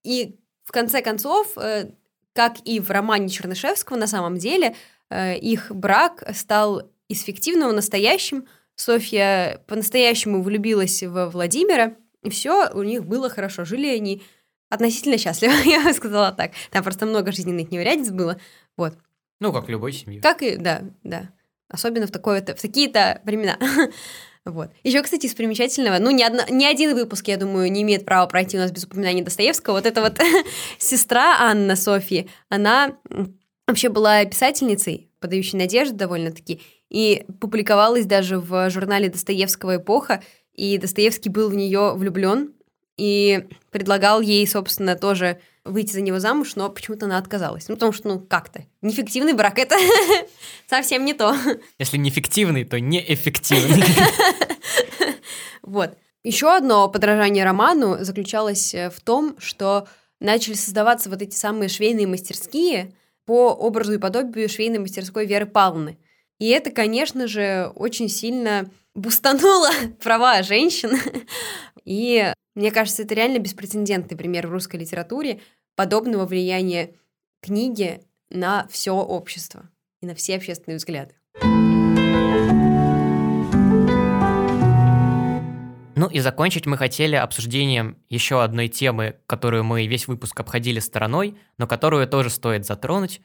[0.03, 1.89] и в конце концов, э,
[2.33, 4.75] как и в романе Чернышевского, на самом деле
[5.11, 8.45] их брак стал из фиктивного настоящим.
[8.79, 13.65] Софья по-настоящему влюбилась в Владимира, и все у них было хорошо.
[13.65, 14.21] Жили они
[14.69, 16.51] относительно счастлива, я бы сказала так.
[16.71, 18.39] Там просто много жизненных неурядиц было.
[18.77, 18.93] Вот.
[19.41, 20.21] Ну, как в любой семье.
[20.21, 21.29] Как и, да, да.
[21.67, 23.57] Особенно в, такое-то, в такие-то времена.
[24.45, 24.71] Вот.
[24.83, 28.25] Еще, кстати, из примечательного, ну, ни, одна, ни один выпуск, я думаю, не имеет права
[28.25, 29.73] пройти у нас без упоминания Достоевского.
[29.73, 30.17] Вот эта вот
[30.79, 32.97] сестра Анна Софии, она
[33.67, 40.23] вообще была писательницей, подающей надежды довольно-таки, и публиковалась даже в журнале Достоевского «Эпоха»,
[40.53, 42.53] и Достоевский был в нее влюблен,
[42.97, 47.69] и предлагал ей, собственно, тоже выйти за него замуж, но почему-то она отказалась.
[47.69, 48.65] Ну, потому что, ну, как-то.
[48.81, 49.75] Нефиктивный брак— это
[50.67, 51.35] совсем не то.
[51.77, 53.83] Если неэффективный, то неэффективный.
[55.61, 55.95] Вот.
[56.23, 59.87] Еще одно подражание роману заключалось э, в том, что
[60.19, 62.93] начали создаваться вот эти самые швейные мастерские
[63.25, 65.99] по образу и подобию швейной мастерской Веры Павловны.
[66.39, 69.69] И это, конечно же, очень сильно бустануло
[70.01, 70.91] права женщин.
[71.83, 75.41] И мне кажется, это реально беспрецедентный пример в русской литературе
[75.75, 76.91] подобного влияния
[77.41, 79.69] книги на все общество
[80.01, 81.13] и на все общественные взгляды.
[85.95, 91.37] Ну и закончить мы хотели обсуждением еще одной темы, которую мы весь выпуск обходили стороной,
[91.57, 93.19] но которую тоже стоит затронуть.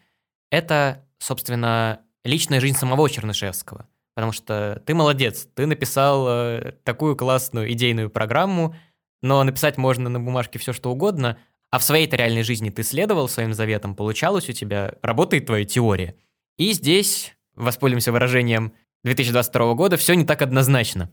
[0.51, 3.87] Это, собственно, личная жизнь самого Чернышевского.
[4.15, 8.75] Потому что ты молодец, ты написал э, такую классную идейную программу,
[9.23, 11.39] но написать можно на бумажке все что угодно,
[11.71, 16.15] а в своей-то реальной жизни ты следовал своим заветам, получалось у тебя, работает твоя теория.
[16.57, 18.73] И здесь, воспользуемся выражением
[19.03, 21.11] 2022 года, все не так однозначно.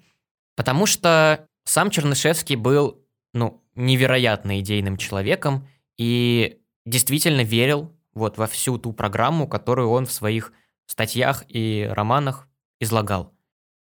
[0.56, 3.04] Потому что сам Чернышевский был,
[3.34, 10.12] ну, невероятно идейным человеком и действительно верил вот во всю ту программу, которую он в
[10.12, 10.54] своих
[10.92, 12.48] статьях и романах
[12.80, 13.34] излагал.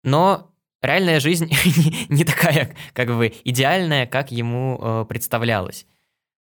[0.03, 1.51] Но реальная жизнь
[2.09, 5.87] не такая, как бы, идеальная, как ему э, представлялось.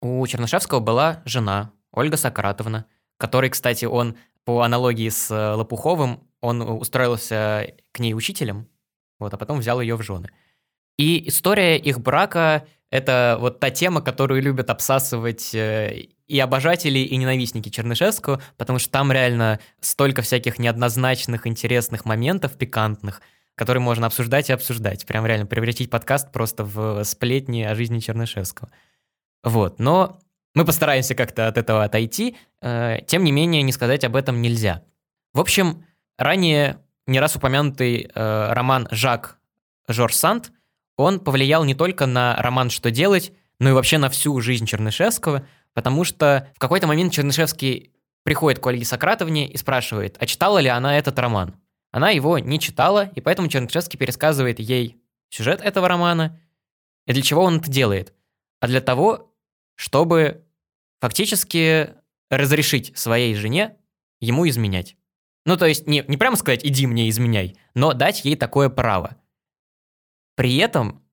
[0.02, 2.86] У Чернышевского была жена, Ольга Сократовна,
[3.18, 8.68] которой, кстати, он, по аналогии с э, Лопуховым, он устроился к ней учителем,
[9.20, 10.30] вот, а потом взял ее в жены.
[10.98, 17.16] И история их брака— это вот та тема, которую любят обсасывать э, и обожатели, и
[17.18, 23.22] ненавистники Чернышевского, потому что там реально столько всяких неоднозначных, интересных моментов, пикантных—
[23.56, 25.06] который можно обсуждать и обсуждать.
[25.06, 28.70] Прям реально превратить подкаст просто в сплетни о жизни Чернышевского.
[29.44, 30.20] Вот, но
[30.56, 32.38] мы постараемся как-то от этого отойти.
[32.62, 34.84] Э, тем не менее, не сказать об этом нельзя.
[35.34, 35.86] В общем,
[36.18, 39.38] ранее не раз упомянутый э, роман «Жак»
[39.88, 40.52] Жорж Санд,
[40.98, 45.48] он повлиял не только на роман «Что делать», но и вообще на всю жизнь Чернышевского,
[45.74, 47.92] потому что в какой-то момент Чернышевский
[48.24, 51.56] приходит к Ольге Сократовне и спрашивает, а читала ли она этот роман.
[51.92, 54.98] Она его не читала, и поэтому Чернышевский пересказывает ей
[55.30, 56.40] сюжет этого романа.
[57.06, 58.14] И для чего он это делает?
[58.60, 59.34] А для того,
[59.76, 60.44] чтобы
[61.00, 61.92] фактически
[62.30, 63.78] разрешить своей жене
[64.20, 64.96] ему изменять.
[65.46, 69.18] Ну, то есть не, не прямо сказать «иди мне изменяй», но дать ей такое право.
[70.36, 71.04] При этом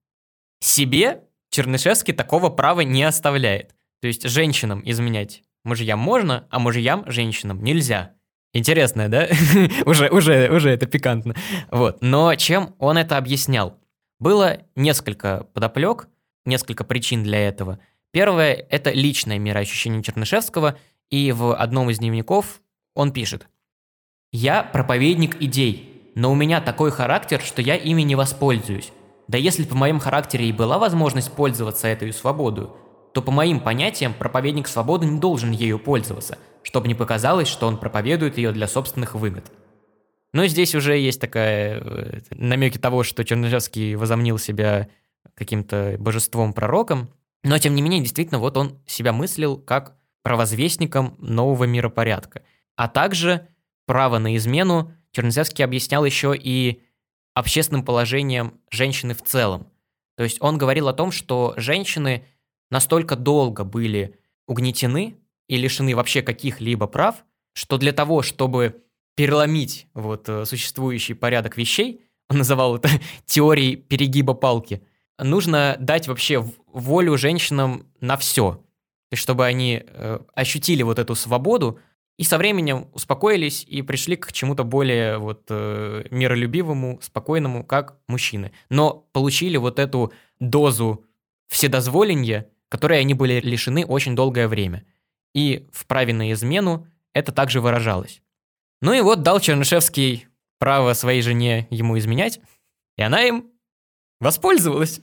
[0.61, 3.75] себе Чернышевский такого права не оставляет.
[4.01, 8.14] То есть женщинам изменять мужьям можно, а мужьям женщинам нельзя.
[8.53, 9.29] Интересно, да?
[9.85, 11.35] уже, уже, уже это пикантно.
[11.71, 11.99] Вот.
[12.01, 13.79] Но чем он это объяснял?
[14.18, 16.09] Было несколько подоплек,
[16.45, 17.79] несколько причин для этого.
[18.12, 20.79] Первое– это личное мироощущение Чернышевского,
[21.11, 22.61] и в одном из дневников
[22.95, 23.49] он пишет.
[24.33, 28.93] «Я проповедник идей, но у меня такой характер, что я ими не воспользуюсь.
[29.31, 32.66] Да если по моем характере и была возможность пользоваться этой свободой,
[33.14, 37.78] то по моим понятиям проповедник свободы не должен ею пользоваться, чтобы не показалось, что он
[37.78, 39.53] проповедует ее для собственных выгод.
[40.33, 44.89] Но здесь уже есть такая э, намеки того, что Чернышевский возомнил себя
[45.35, 47.11] каким-то божеством-пророком,
[47.45, 52.43] но тем не менее, действительно, вот он себя мыслил как провозвестником нового миропорядка.
[52.74, 53.47] А также
[53.87, 56.83] право на измену Чернышевский объяснял еще и
[57.41, 59.66] общественным положением женщины в целом.
[60.16, 62.26] То есть он говорил о том, что женщины
[62.70, 65.16] настолько долго были угнетены
[65.49, 67.24] и лишены вообще каких-либо прав,
[67.55, 68.84] что для того, чтобы
[69.16, 72.91] переломить вот э, существующий порядок вещей, он называл это
[73.24, 74.82] теорией перегиба палки,
[75.18, 78.62] нужно дать вообще волю женщинам на все,
[79.14, 81.78] чтобы они э, ощутили вот эту свободу
[82.17, 88.53] и со временем успокоились и пришли к чему-то более вот э, миролюбивому, спокойному, как мужчины.
[88.69, 91.05] Но получили вот эту дозу
[91.49, 94.85] вседозволенья, которой они были лишены очень долгое время.
[95.35, 98.23] И в праве на измену это также выражалось.
[98.83, 102.41] Ну и вот дал Чернышевский право своей жене ему изменять,
[102.97, 103.51] и она им
[104.21, 105.01] воспользовалась.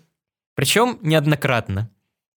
[0.55, 1.91] Причем неоднократно.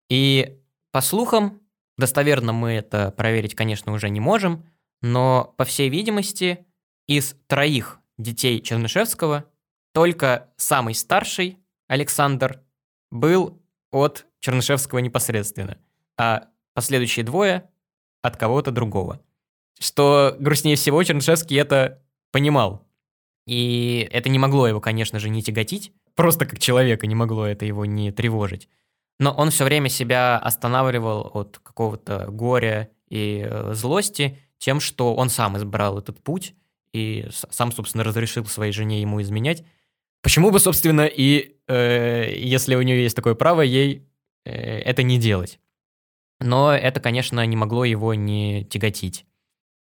[0.08, 0.58] И
[0.90, 1.60] по слухам,
[2.00, 4.66] достоверно мы это проверить, конечно, уже не можем,
[5.02, 6.66] но, по всей видимости,
[7.06, 9.44] из троих детей Чернышевского
[9.92, 12.60] только самый старший, Александр,
[13.10, 15.78] был от Чернышевского непосредственно,
[16.16, 17.68] а последующие двое
[18.22, 19.20] от кого-то другого.
[19.78, 22.86] Что грустнее всего, Чернышевский это понимал.
[23.46, 25.92] И это не могло его, конечно же, не тяготить.
[26.14, 28.68] Просто как человека не могло это его не тревожить.
[29.20, 35.28] Но он все время себя останавливал от какого-то горя и э, злости тем, что он
[35.28, 36.54] сам избрал этот путь
[36.94, 39.62] и сам, собственно, разрешил своей жене ему изменять.
[40.22, 44.08] Почему бы, собственно, и э, если у нее есть такое право, ей
[44.46, 45.60] э, это не делать?
[46.40, 49.26] Но это, конечно, не могло его не тяготить.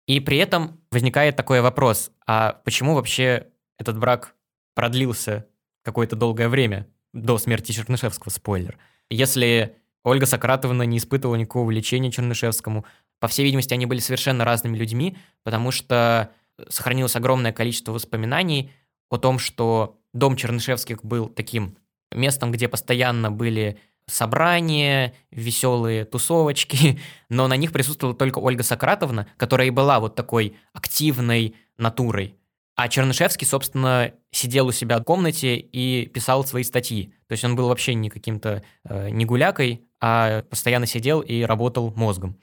[0.05, 4.35] И при этом возникает такой вопрос, а почему вообще этот брак
[4.75, 5.47] продлился
[5.83, 8.77] какое-то долгое время до смерти Чернышевского, спойлер.
[9.09, 12.85] Если Ольга Сократовна не испытывала никакого влечения Чернышевскому,
[13.19, 16.31] по всей видимости, они были совершенно разными людьми, потому что
[16.69, 18.71] сохранилось огромное количество воспоминаний
[19.09, 21.77] о том, что дом Чернышевских был таким
[22.11, 26.99] местом, где постоянно были собрания, веселые тусовочки,
[27.29, 32.35] но на них присутствовала только Ольга Сократовна, которая и была вот такой активной натурой.
[32.81, 37.13] А Чернышевский, собственно, сидел у себя в комнате и писал свои статьи.
[37.27, 41.91] То есть он был вообще не каким-то э, не гулякой, а постоянно сидел и работал
[41.97, 42.39] мозгом.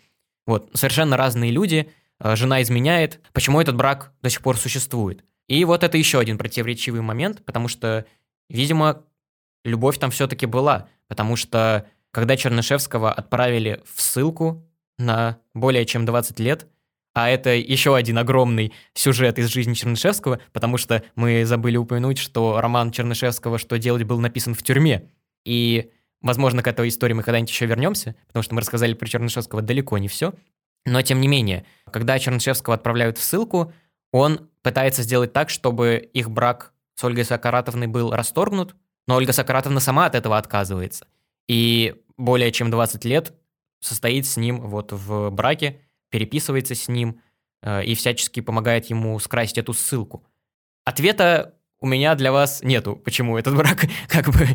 [0.47, 3.19] Вот, совершенно разные люди, э, жена изменяет.
[3.33, 5.25] Почему этот брак до сих пор существует?
[5.49, 8.05] И вот это еще один противоречивый момент, потому что,
[8.51, 9.05] видимо,
[9.65, 10.91] любовь там все-таки была.
[11.09, 14.69] Потому что, когда Чернышевского отправили в ссылку
[14.99, 16.67] на более чем 20 лет,
[17.17, 22.61] а это еще один огромный сюжет из жизни Чернышевского, потому что мы забыли упомянуть, что
[22.61, 25.09] роман Чернышевского «Что делать» был написан в тюрьме.
[25.43, 25.91] И,
[26.21, 29.97] возможно, к этой истории мы когда-нибудь еще вернемся, потому что мы рассказали про Чернышевского далеко
[29.97, 30.35] не все.
[30.85, 33.73] Но, тем не менее, когда Чернышевского отправляют в ссылку,
[34.13, 39.81] он пытается сделать так, чтобы их брак с Ольгой Сократовной был расторгнут, но Ольга Сократовна
[39.81, 41.07] сама от этого отказывается.
[41.49, 43.33] И более чем 20 лет
[43.81, 45.81] состоит с ним вот в браке,
[46.11, 47.21] переписывается с ним
[47.63, 50.27] э, и всячески помогает ему скрасить эту ссылку.
[50.85, 54.47] Ответа у меня для вас нету, почему этот брак как бы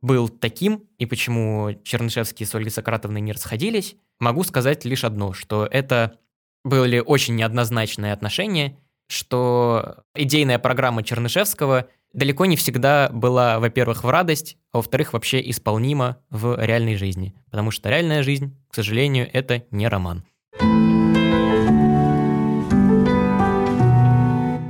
[0.00, 3.96] был таким и почему Чернышевский с Ольгой Сократовной не расходились.
[4.18, 6.18] Могу сказать лишь одно, что это
[6.64, 8.78] были очень неоднозначные отношения,
[9.08, 16.18] что идейная программа Чернышевского далеко не всегда была, во-первых, в радость, а во-вторых, вообще исполнима
[16.30, 17.34] в реальной жизни.
[17.50, 20.24] Потому что реальная жизнь, к сожалению, это не роман.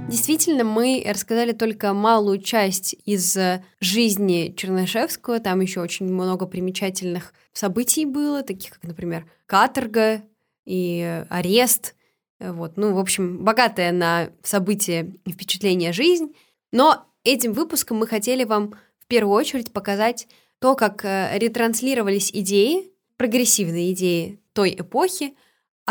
[0.08, 3.36] Действительно, мы рассказали только малую часть из
[3.80, 5.40] жизни Чернышевского.
[5.40, 10.22] Там еще очень много примечательных событий было, таких как, например, каторга
[10.64, 11.94] и арест.
[12.38, 12.76] Вот.
[12.76, 16.34] Ну, в общем, богатая на события и впечатления жизнь.
[16.72, 20.28] Но этим выпуском мы хотели вам в первую очередь показать
[20.58, 25.34] то, как э, ретранслировались идеи, прогрессивные идеи той эпохи,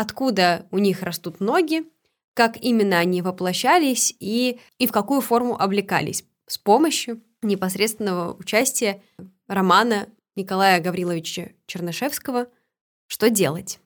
[0.02, 1.84] откуда у них растут ноги,
[2.34, 9.02] как именно они воплощались и, и в какую форму облекались с помощью непосредственного участия
[9.46, 12.48] романа Николая Гавриловича Чернышевского
[13.06, 13.78] «Что делать?».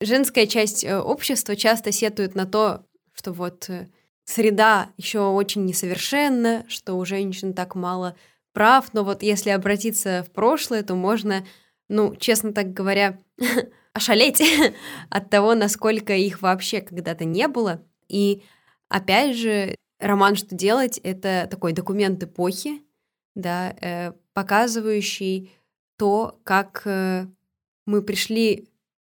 [0.00, 3.88] Женская часть э, общества часто сетует на то, что вот э,
[4.24, 8.16] среда еще очень несовершенна, что у женщин так мало
[8.52, 11.46] прав, но вот если обратиться в прошлое, то можно,
[11.88, 13.18] ну, честно так говоря,
[13.92, 14.42] ошалеть
[15.10, 18.42] от того, насколько их вообще когда-то не было, и
[18.88, 22.82] опять же, роман «Что делать»— это такой документ эпохи,
[23.34, 25.52] да, э, показывающий
[25.96, 27.26] то, как э,
[27.86, 28.68] мы пришли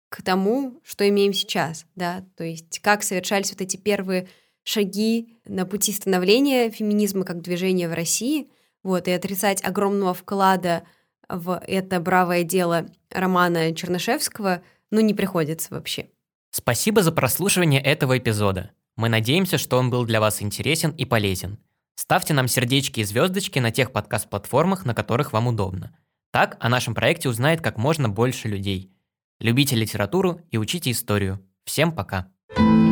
[0.10, 4.28] к тому, что имеем сейчас, да, то есть как совершались вот эти первые
[4.64, 8.50] шаги на пути становления феминизма как движения в России,
[8.84, 10.84] вот, и отрицать огромного вклада
[11.30, 14.62] в это бравое дело романа Чернышевского,
[14.92, 16.10] ну, не приходится вообще.
[16.52, 18.72] Спасибо за прослушивание этого эпизода.
[18.96, 21.60] Мы надеемся, что он был для вас интересен и полезен.
[21.96, 25.96] Ставьте нам сердечки и звездочки на тех подкаст-платформах, на которых вам удобно.
[26.32, 28.92] Так о нашем проекте узнает как можно больше людей.
[29.40, 31.44] Любите литературу и учите историю.
[31.64, 32.32] Всем пока!
[32.56, 32.87] thank you